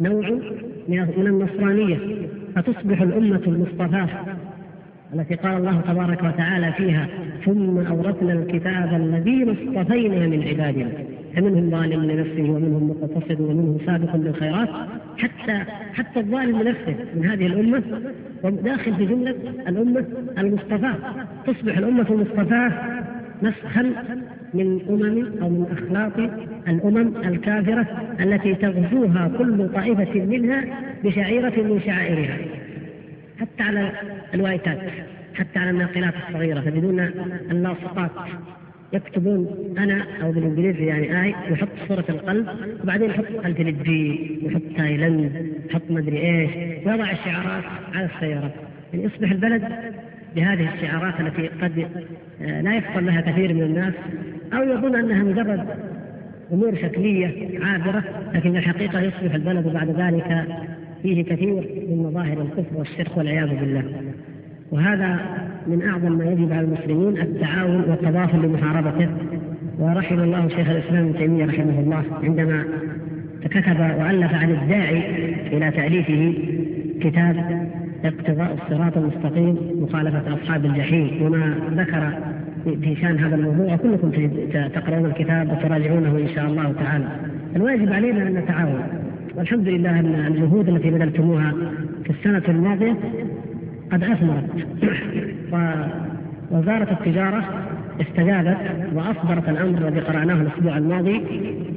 نوع 0.00 0.30
من 0.88 1.26
النصرانية. 1.26 2.25
فتصبح 2.56 3.02
الأمة 3.02 3.42
المصطفاه 3.46 4.08
التي 5.14 5.34
قال 5.34 5.56
الله 5.56 5.80
تبارك 5.80 6.22
وتعالى 6.22 6.72
فيها 6.72 7.08
ثم 7.44 7.78
أورثنا 7.78 8.32
الكتاب 8.32 8.94
الذين 8.94 9.50
اصطفينا 9.50 10.26
من 10.26 10.48
عبادنا 10.48 10.88
فمنهم 11.34 11.70
ظالم 11.70 12.04
لنفسه 12.04 12.42
ومنهم 12.42 12.90
مقتصد 12.90 13.40
ومنهم 13.40 13.78
سابق 13.86 14.16
بالخيرات 14.16 14.68
حتى 15.18 15.64
حتى 15.94 16.20
الظالم 16.20 16.62
لنفسه 16.62 16.94
من 17.14 17.26
هذه 17.26 17.46
الأمة 17.46 17.82
وداخل 18.42 18.94
في 18.94 19.06
جملة 19.06 19.34
الأمة 19.68 20.04
المصطفاه 20.38 20.96
تصبح 21.46 21.78
الأمة 21.78 22.06
المصطفاه 22.10 22.72
نسخا 23.42 23.92
من 24.54 24.80
أمم 24.88 25.42
أو 25.42 25.48
من 25.48 25.66
أخلاق 25.72 26.30
الأمم 26.68 27.16
الكافرة 27.16 27.86
التي 28.20 28.54
تغزوها 28.54 29.30
كل 29.38 29.68
طائفة 29.68 30.20
منها 30.24 30.64
بشعيرة 31.04 31.62
من 31.62 31.80
شعائرها. 31.86 32.38
حتى 33.40 33.62
على 33.62 33.92
الوايتات 34.34 34.78
حتى 35.34 35.58
على 35.58 35.70
الناقلات 35.70 36.14
الصغيرة 36.28 36.60
تجدون 36.60 37.00
اللاصقات 37.50 38.10
يكتبون 38.92 39.74
أنا 39.78 40.06
أو 40.22 40.32
بالإنجليزي 40.32 40.86
يعني 40.86 41.22
I 41.22 41.34
يحط 41.50 41.68
صورة 41.88 42.04
القلب 42.08 42.48
وبعدين 42.82 43.10
يحط 43.10 43.24
الف 43.44 43.60
للجي 43.60 44.38
يحط 44.42 44.62
تايلاند 44.76 45.52
يحط 45.70 45.82
مدري 45.90 46.18
إيش 46.18 46.50
ويضع 46.86 47.10
الشعارات 47.10 47.64
على 47.94 48.08
السيارات 48.14 48.52
يعني 48.92 49.04
يصبح 49.04 49.30
البلد 49.30 49.62
بهذه 50.36 50.74
الشعارات 50.74 51.20
التي 51.20 51.48
قد 51.48 51.88
آه، 52.42 52.60
لا 52.60 52.76
يفصل 52.76 53.06
لها 53.06 53.20
كثير 53.20 53.54
من 53.54 53.62
الناس 53.62 53.94
أو 54.52 54.62
يظن 54.62 54.96
أنها 54.96 55.22
مجرد 55.22 55.66
أمور 56.52 56.74
شكلية 56.74 57.60
عابرة 57.64 58.04
لكن 58.34 58.52
في 58.52 58.58
الحقيقة 58.58 59.00
يصبح 59.00 59.34
البلد 59.34 59.68
بعد 59.68 59.90
ذلك 59.90 60.44
فيه 61.02 61.24
كثير 61.24 61.54
من 61.90 62.02
مظاهر 62.10 62.42
الكفر 62.42 62.76
والشرك 62.76 63.16
والعياذ 63.16 63.48
بالله. 63.48 63.84
وهذا 64.70 65.20
من 65.66 65.82
أعظم 65.82 66.12
ما 66.12 66.24
يجب 66.24 66.52
على 66.52 66.60
المسلمين 66.60 67.20
التعاون 67.20 67.84
والتضافر 67.88 68.38
لمحاربته. 68.38 69.08
ورحم 69.78 70.18
الله 70.18 70.48
شيخ 70.48 70.68
الإسلام 70.68 71.06
ابن 71.06 71.18
تيمية 71.18 71.46
رحمه 71.46 71.80
الله 71.80 72.04
عندما 72.22 72.64
كتب 73.44 73.80
وألف 73.80 74.34
عن 74.34 74.50
الداعي 74.50 75.02
إلى 75.52 75.70
تأليفه 75.70 76.34
كتاب 77.00 77.66
اقتضاء 78.04 78.58
الصراط 78.62 78.96
المستقيم 78.96 79.58
مخالفة 79.82 80.34
أصحاب 80.34 80.64
الجحيم 80.64 81.22
وما 81.22 81.54
ذكر 81.70 82.12
في 82.66 82.96
شان 83.00 83.18
هذا 83.18 83.36
الموضوع 83.36 83.74
وكلكم 83.74 84.10
تقرؤون 84.74 85.06
الكتاب 85.06 85.52
وتراجعونه 85.52 86.18
إن 86.18 86.28
شاء 86.34 86.46
الله 86.46 86.72
تعالى. 86.72 87.08
الواجب 87.56 87.92
علينا 87.92 88.22
أن 88.22 88.34
نتعاون. 88.34 88.82
والحمد 89.36 89.68
لله 89.68 90.00
أن 90.00 90.26
الجهود 90.26 90.68
التي 90.68 90.90
بذلتموها 90.90 91.52
في 92.04 92.10
السنة 92.10 92.42
الماضية 92.48 92.96
قد 93.92 94.04
أثمرت. 94.04 94.66
ووزاره 96.52 96.92
التجارة 96.92 97.44
استجابت 98.00 98.56
وأصدرت 98.94 99.48
الأمر 99.48 99.88
الذي 99.88 100.00
قرأناه 100.00 100.34
الأسبوع 100.34 100.78
الماضي 100.78 101.22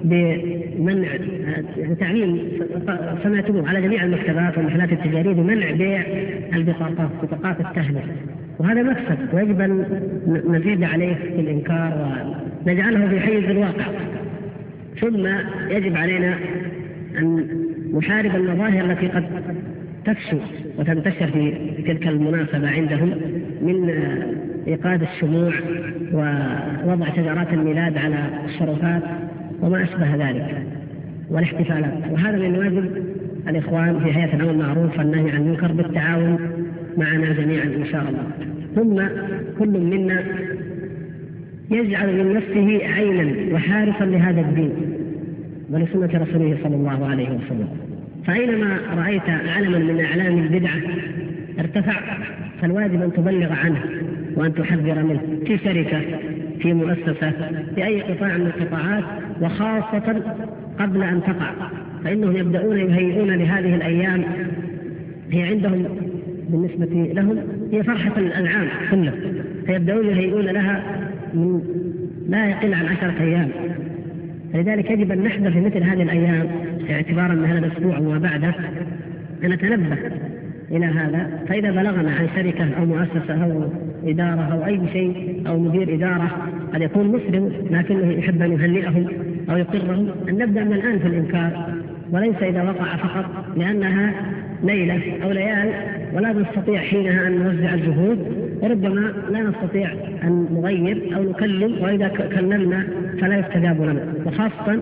بمنع 0.04 1.08
تعليم 2.00 2.40
سمعتموه 3.24 3.70
على 3.70 3.82
جميع 3.82 4.04
المكتبات 4.04 4.58
والمحلات 4.58 4.92
التجارية 4.92 5.34
بمنع 5.34 5.72
بيع 5.72 6.04
البطاقات 6.54 7.10
بطاقات 7.24 7.60
التهنئه 7.60 8.04
وهذا 8.60 8.84
مكسب 8.84 9.34
ويجب 9.34 9.62
أن 9.62 9.86
نزيد 10.48 10.84
عليه 10.84 11.16
في 11.16 11.40
الإنكار 11.42 12.24
ونجعله 12.66 13.08
في 13.08 13.20
حيز 13.20 13.44
الواقع. 13.44 13.86
ثم 15.02 15.28
يجب 15.70 15.98
علينا 15.98 16.38
أن 17.18 17.48
نحارب 17.98 18.36
المظاهر 18.36 18.86
التي 18.86 19.08
قد 19.08 19.24
تفشو 20.06 20.38
وتنتشر 20.78 21.28
في 21.28 21.54
تلك 21.88 22.08
المناسبة 22.08 22.70
عندهم 22.70 23.10
من 23.62 23.90
إيقاد 24.68 25.02
الشموع 25.02 25.54
ووضع 26.14 27.10
شجرات 27.16 27.54
الميلاد 27.54 27.98
على 27.98 28.30
الشرفات 28.46 29.04
وما 29.62 29.84
أشبه 29.84 30.16
ذلك 30.16 30.64
والاحتفالات. 31.30 32.12
وهذا 32.12 32.38
من 32.38 32.56
واجب 32.56 33.04
الإخوان 33.48 34.00
في 34.00 34.16
هيئة 34.16 34.36
الأمر 34.36 34.52
المعروف 34.52 34.98
والنهي 34.98 35.32
عن 35.32 35.42
المنكر 35.42 35.72
بالتعاون 35.72 36.40
معنا 36.98 37.34
جميعا 37.34 37.64
إن 37.64 37.86
شاء 37.92 38.02
الله. 38.10 38.28
ثم 38.76 39.02
كل 39.60 39.80
منا 39.80 40.24
يجعل 41.72 42.18
من 42.18 42.34
نفسه 42.34 42.88
عينا 42.88 43.56
وحارسا 43.56 44.04
لهذا 44.04 44.42
الدين 44.42 44.72
ولسنة 45.70 46.10
رسوله 46.24 46.58
صلى 46.64 46.76
الله 46.76 47.08
عليه 47.08 47.30
وسلم. 47.30 47.68
فأينما 48.28 48.80
رأيت 48.98 49.30
علما 49.30 49.78
من 49.80 50.06
أعلام 50.06 50.38
البدعة 50.38 50.82
ارتفع 51.60 52.00
فالواجب 52.62 53.02
أن 53.02 53.14
تبلغ 53.14 53.54
عنه 53.54 53.82
وأن 54.36 54.54
تحذر 54.54 55.04
منه 55.04 55.22
في 55.46 55.58
شركة 55.58 56.02
في 56.60 56.74
مؤسسة 56.74 57.32
في 57.76 57.86
أي 57.86 58.02
قطاع 58.02 58.38
من 58.38 58.46
القطاعات 58.46 59.04
وخاصة 59.42 60.22
قبل 60.80 61.04
أن 61.04 61.22
تقع. 61.24 61.52
فإنهم 62.04 62.38
يبدأون 62.38 62.78
يهيئون 62.78 63.32
لهذه 63.32 63.76
الأيام 63.76 64.24
هي 65.32 65.44
عندهم 65.44 65.86
بالنسبة 66.52 67.14
لهم 67.14 67.38
هي 67.72 67.84
فرحة 67.84 68.18
الأنعام 68.18 68.68
كلها 68.92 69.14
فيبدأون 69.66 70.06
يهيئون 70.06 70.46
لها 70.46 70.84
من 71.34 71.62
لا 72.30 72.50
يقل 72.50 72.74
عن 72.74 72.86
عشرة 72.86 73.14
أيام. 73.22 73.50
فلذلك 74.54 74.92
يجب 74.92 75.12
أن 75.12 75.24
نحذر 75.24 75.52
في 75.52 75.60
مثل 75.60 75.84
هذه 75.84 76.04
الأيام 76.04 76.48
اعتبارا 76.90 77.34
من 77.34 77.46
هذا 77.46 77.60
الأسبوع 77.60 77.98
وما 77.98 78.18
بعده 78.18 78.54
أن 79.44 79.50
نتنبه 79.50 79.98
إلى 80.72 80.86
هذا. 80.86 81.30
فإذا 81.48 81.72
بلغنا 81.72 82.12
عن 82.12 82.28
شركة 82.36 82.74
أو 82.80 82.86
مؤسسة 82.86 83.44
أو 83.44 83.64
إدارة 84.04 84.42
أو 84.42 84.66
أي 84.66 84.80
شيء 84.94 85.44
أو 85.48 85.60
مدير 85.60 85.96
إدارة 85.96 86.32
قد 86.74 86.82
يكون 86.82 87.08
مسلم 87.08 87.52
لكنه 87.72 88.12
يحب 88.12 88.42
أن 88.42 88.52
يهنئهم 88.52 89.08
أو 89.50 89.58
يقرهم. 89.58 90.08
أن 90.30 90.38
نبدأ 90.38 90.64
من 90.64 90.74
الآن 90.74 91.00
في 91.00 91.08
الإنكار 91.08 91.74
وليس 92.12 92.36
إذا 92.42 92.64
وقع 92.64 92.96
فقط 92.96 93.26
لأنها 93.58 94.14
ليلة 94.64 95.24
أو 95.24 95.32
ليال 95.32 95.74
ولا 96.14 96.34
نستطيع 96.34 96.80
حينها 96.80 97.28
أن 97.28 97.40
نوزع 97.40 97.74
الجهود 97.74 98.20
وربما 98.62 99.14
لا 99.32 99.40
نستطيع 99.40 99.92
أن 100.24 100.48
نغير 100.52 101.16
أو 101.16 101.24
نكلم 101.24 101.82
وإذا 101.82 102.08
كلمنا 102.08 102.88
فلا 103.22 103.40
يستجاب 103.40 103.82
لنا. 103.82 104.14
وخاصة 104.26 104.82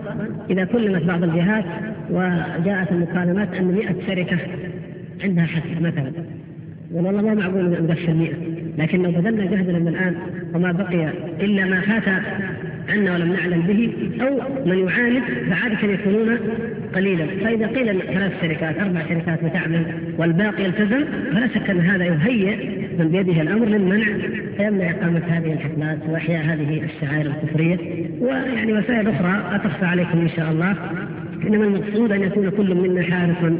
إذا 0.50 0.64
كلمت 0.64 1.02
بعض 1.02 1.22
الجهات 1.22 1.64
وجاءت 2.10 2.92
المكالمات 2.92 3.54
أن 3.54 3.64
100 3.64 4.06
شركة 4.06 4.38
عندها 5.24 5.44
حس 5.44 5.80
مثلا. 5.80 6.12
والله 6.92 7.22
ما 7.22 7.34
معقول 7.34 7.82
ندخل 7.82 8.14
100 8.14 8.30
لكن 8.78 9.02
لو 9.02 9.10
بذلنا 9.10 9.44
جهدنا 9.44 9.78
من 9.78 9.88
الآن 9.88 10.14
وما 10.54 10.72
بقي 10.72 11.10
إلا 11.40 11.64
ما 11.64 11.80
فات 11.80 12.22
عنا 12.88 13.14
ولم 13.14 13.32
نعلم 13.32 13.60
به 13.60 13.92
أو 14.22 14.40
من 14.66 14.78
يعاند 14.78 15.22
فعادة 15.50 15.92
يكونون 15.92 16.38
قليلا. 16.94 17.26
فإذا 17.26 17.66
قيل 17.66 18.02
ثلاث 18.02 18.32
شركات 18.42 18.78
أربع 18.78 19.00
شركات 19.08 19.44
بتعمل 19.44 19.86
والباقي 20.18 20.64
يلتزم 20.64 21.04
فلا 21.32 21.48
شك 21.48 21.70
أن 21.70 21.80
هذا 21.80 22.04
يهيئ 22.04 22.56
من 22.98 23.08
بيده 23.08 23.42
الأمر 23.42 23.66
للمنع 23.66 24.06
فيمنع 24.56 24.90
إقامة 24.90 25.22
هذه 25.28 25.52
الحفلات 25.52 25.98
وإحياء 26.08 26.44
هذه 26.44 26.82
الشعائر 26.84 27.26
الكفرية. 27.26 27.78
ويعني 28.20 28.72
وسائل 28.72 29.08
أخرى 29.08 29.42
لا 29.52 29.58
تخفى 29.58 29.84
عليكم 29.84 30.20
إن 30.20 30.28
شاء 30.28 30.50
الله. 30.50 30.74
إنما 31.46 31.64
المقصود 31.64 32.12
أن 32.12 32.22
يكون 32.22 32.50
كل 32.50 32.74
منا 32.74 33.02
حارسا 33.02 33.56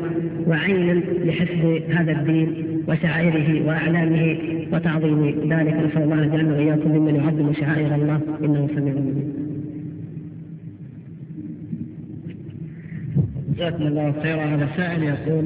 وعينا 0.47 1.01
لحفظ 1.25 1.81
هذا 1.91 2.13
الدين 2.13 2.55
وشعائره 2.89 3.67
وأعلامه 3.67 4.39
وتعظيم 4.73 5.27
ذلك 5.27 5.75
نسأل 5.75 6.03
الله 6.03 6.19
أن 6.19 6.29
يجعلنا 6.29 6.57
وإياكم 6.57 6.91
ممن 6.91 7.15
يعظم 7.15 7.53
شعائر 7.53 7.95
الله. 7.95 8.21
إنه 8.45 8.69
سميع 8.75 8.93
مجيب. 8.93 9.48
جزاكم 13.59 13.87
الله 13.87 14.15
خيرا. 14.23 14.45
هذا 14.45 14.69
سائل 14.77 15.03
يقول 15.03 15.45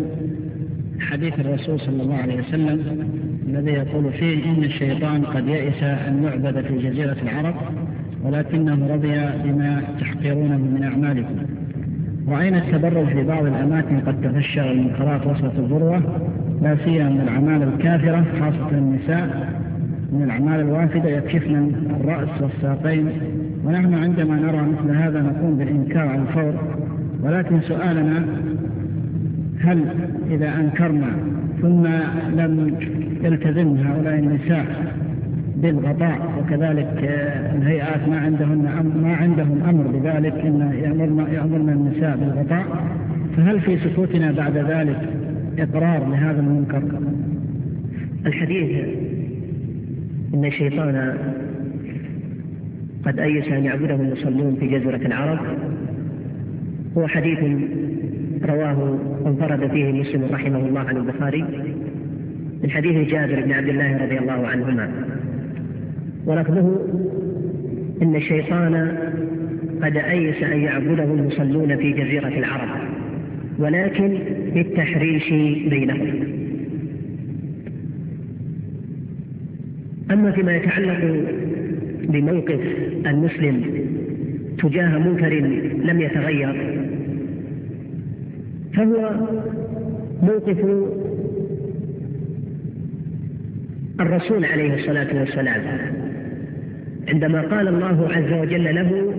حديث 1.01 1.41
الرسول 1.41 1.81
صلى 1.81 2.03
الله 2.03 2.15
عليه 2.15 2.39
وسلم 2.39 3.09
الذي 3.49 3.71
يقول 3.71 4.13
فيه 4.13 4.45
إن 4.45 4.65
الشيطان 4.65 5.25
قد 5.25 5.49
يئس 5.49 5.83
أن 5.83 6.23
يعبد 6.25 6.61
في 6.61 6.79
جزيرة 6.79 7.17
العرب 7.23 7.55
ولكنه 8.25 8.87
رضي 8.95 9.15
بما 9.45 9.83
تحقرونه 10.01 10.57
من 10.57 10.83
أعمالكم. 10.83 11.37
وأين 12.27 12.55
التبرج 12.55 13.07
في 13.07 13.25
بعض 13.25 13.47
الأماكن 13.47 14.01
قد 14.01 14.21
تفشى 14.21 14.71
المنكرات 14.71 15.27
وسط 15.27 15.59
الذروة؟ 15.59 16.03
لا 16.63 16.77
سيما 16.85 17.09
من 17.09 17.21
الأعمال 17.21 17.63
الكافرة 17.63 18.25
خاصة 18.41 18.71
النساء 18.73 19.53
من 20.13 20.23
الأعمال 20.23 20.61
الوافدة 20.61 21.09
يكشفن 21.09 21.73
الرأس 22.01 22.43
والساقين. 22.43 23.09
ونحن 23.65 23.95
عندما 23.95 24.37
نرى 24.37 24.63
مثل 24.63 24.97
هذا 24.97 25.23
نقوم 25.23 25.57
بالإنكار 25.57 26.09
على 26.09 26.23
الفور. 26.23 26.82
ولكن 27.23 27.61
سؤالنا 27.61 28.25
هل 29.61 29.85
إذا 30.31 30.55
أنكرنا 30.55 31.13
ثم 31.63 31.87
لم 32.41 32.77
يلتزم 33.23 33.77
هؤلاء 33.77 34.19
النساء 34.19 34.95
بالغطاء 35.57 36.19
وكذلك 36.41 37.05
آه، 37.05 37.57
الهيئات 37.57 38.09
ما 38.09 38.19
عندهن 38.19 38.93
ما 39.03 39.15
عندهم 39.15 39.63
أمر 39.69 39.83
بذلك 39.83 40.35
إن 40.35 40.73
يامرن 40.85 41.27
يأمرن 41.33 41.69
النساء 41.69 42.17
بالغطاء 42.17 42.65
فهل 43.37 43.61
في 43.61 43.79
سكوتنا 43.79 44.33
بعد 44.33 44.57
ذلك 44.57 45.09
إقرار 45.59 46.09
لهذا 46.09 46.41
المنكر؟ 46.41 46.83
الحديث 48.27 48.85
إن 50.35 50.45
الشيطان 50.45 51.17
قد 53.05 53.19
أيس 53.19 53.49
أن 53.49 53.65
يعبده 53.65 53.95
المصلون 53.95 54.57
في 54.61 54.67
جزيره 54.67 55.07
العرب 55.07 55.39
هو 56.99 57.07
حديث 57.07 57.39
رواه 58.45 58.99
انفرد 59.27 59.71
فيه 59.71 59.93
مسلم 59.93 60.25
رحمه 60.33 60.59
الله 60.59 60.81
عن 60.81 60.97
البخاري 60.97 61.45
من 62.63 62.71
حديث 62.71 63.11
جابر 63.11 63.41
بن 63.41 63.53
عبد 63.53 63.69
الله 63.69 64.05
رضي 64.05 64.19
الله 64.19 64.47
عنهما. 64.47 64.91
ولفظه 66.27 66.81
إن 68.03 68.17
الشيطان 68.17 68.99
قد 69.83 69.97
أيس 69.97 70.43
أن 70.43 70.61
يعبده 70.61 71.05
المصلون 71.05 71.77
في 71.77 71.93
جزيرة 71.93 72.29
العرب 72.29 72.69
ولكن 73.59 74.19
بالتحريش 74.55 75.31
بينهم. 75.71 76.43
أما 80.11 80.31
فيما 80.31 80.57
يتعلق 80.57 81.27
بموقف 82.09 82.61
المسلم 83.07 83.63
تجاه 84.59 84.99
منكر 84.99 85.35
لم 85.85 86.01
يتغير 86.01 86.82
فهو 88.77 89.11
موقف 90.23 90.89
الرسول 94.01 94.45
عليه 94.45 94.75
الصلاة 94.75 95.19
والسلام. 95.19 95.63
عندما 97.09 97.43
قال 97.43 97.69
الله 97.69 98.09
عز 98.13 98.33
وجل 98.33 98.75
له 98.75 99.15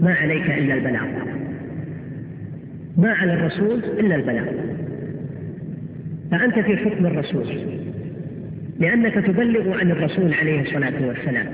ما 0.00 0.14
عليك 0.14 0.50
إلا 0.50 0.74
البلاغ 0.74 1.06
ما 2.96 3.12
على 3.12 3.34
الرسول 3.34 3.84
إلا 3.98 4.16
البلاغ. 4.16 4.46
فأنت 6.30 6.58
في 6.58 6.76
حكم 6.76 7.06
الرسول 7.06 7.46
لأنك 8.80 9.14
تبلغ 9.14 9.78
عن 9.78 9.90
الرسول 9.90 10.34
عليه 10.34 10.60
الصلاة 10.60 11.06
والسلام. 11.06 11.46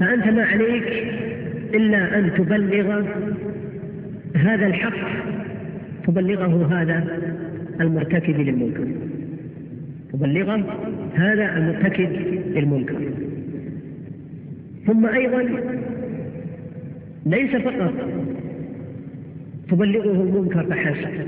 فأنت 0.00 0.26
ما 0.26 0.42
عليك 0.42 1.04
إلا 1.74 2.18
أن 2.18 2.30
تبلغ 2.36 3.04
هذا 4.36 4.66
الحق 4.66 5.37
تبلغه 6.06 6.80
هذا 6.82 7.18
المرتكب 7.80 8.40
للمنكر. 8.40 8.86
تبلغه 10.12 10.64
هذا 11.14 11.56
المرتكب 11.56 12.10
للمنكر. 12.56 12.98
ثم 14.86 15.06
أيضا 15.06 15.44
ليس 17.26 17.56
فقط 17.56 17.94
تبلغه 19.70 20.22
المنكر 20.22 20.64
فحسب 20.64 21.26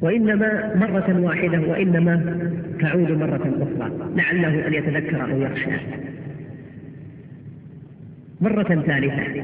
وإنما 0.00 0.74
مرة 0.76 1.20
واحدة 1.20 1.60
وإنما 1.60 2.36
تعود 2.80 3.10
مرة 3.10 3.54
أخرى 3.60 3.92
لعله 4.16 4.66
أن 4.66 4.74
يتذكر 4.74 5.32
أو 5.32 5.40
يخشى. 5.40 5.70
مرة 8.40 8.62
ثالثة 8.62 9.42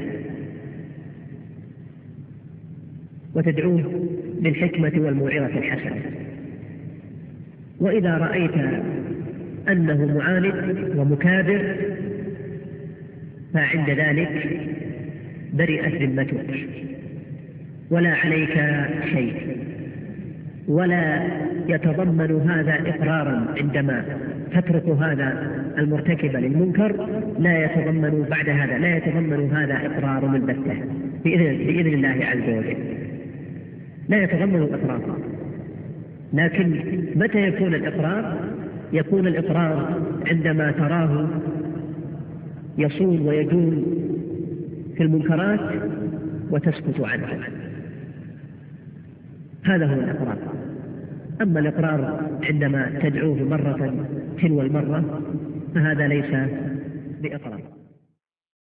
وتدعوه 3.37 4.09
بالحكمة 4.41 4.91
والموعظة 4.95 5.57
الحسنة. 5.57 6.01
وإذا 7.79 8.17
رأيت 8.17 8.51
أنه 9.69 10.17
معاند 10.17 10.53
ومكابر 10.95 11.75
فعند 13.53 13.89
ذلك 13.89 14.59
برئت 15.53 16.01
ذمتك 16.01 16.67
ولا 17.91 18.09
عليك 18.09 18.61
شيء. 19.13 19.57
ولا 20.67 21.27
يتضمن 21.67 22.49
هذا 22.49 22.89
إقرارا 22.89 23.45
عندما 23.57 24.05
تترك 24.51 24.89
هذا 24.89 25.51
المرتكب 25.77 26.35
للمنكر 26.35 27.07
لا 27.39 27.65
يتضمن 27.65 28.25
بعد 28.29 28.49
هذا 28.49 28.77
لا 28.77 28.97
يتضمن 28.97 29.51
هذا 29.51 29.73
إقرار 29.85 30.35
البتة 30.35 30.75
بإذن, 31.23 31.57
بإذن 31.57 31.93
الله 31.93 32.25
عز 32.25 32.49
وجل. 32.49 33.06
لا 34.09 34.23
يتضمن 34.23 34.73
إقرار 34.73 35.17
لكن 36.33 36.81
متى 37.15 37.47
يكون 37.47 37.75
الإقرار؟ 37.75 38.37
يكون 38.93 39.27
الإقرار 39.27 40.01
عندما 40.27 40.71
تراه 40.71 41.27
يصول 42.77 43.21
ويجول 43.21 43.83
في 44.97 45.03
المنكرات 45.03 45.59
وتسكت 46.51 46.99
عنه. 46.99 47.47
هذا 49.63 49.85
هو 49.85 49.93
الإقرار. 49.93 50.37
أما 51.41 51.59
الإقرار 51.59 52.29
عندما 52.43 52.99
تدعوه 53.01 53.43
مرة 53.43 54.05
تلو 54.41 54.61
المرة 54.61 55.21
فهذا 55.75 56.07
ليس 56.07 56.49
بإقرار. 57.21 57.61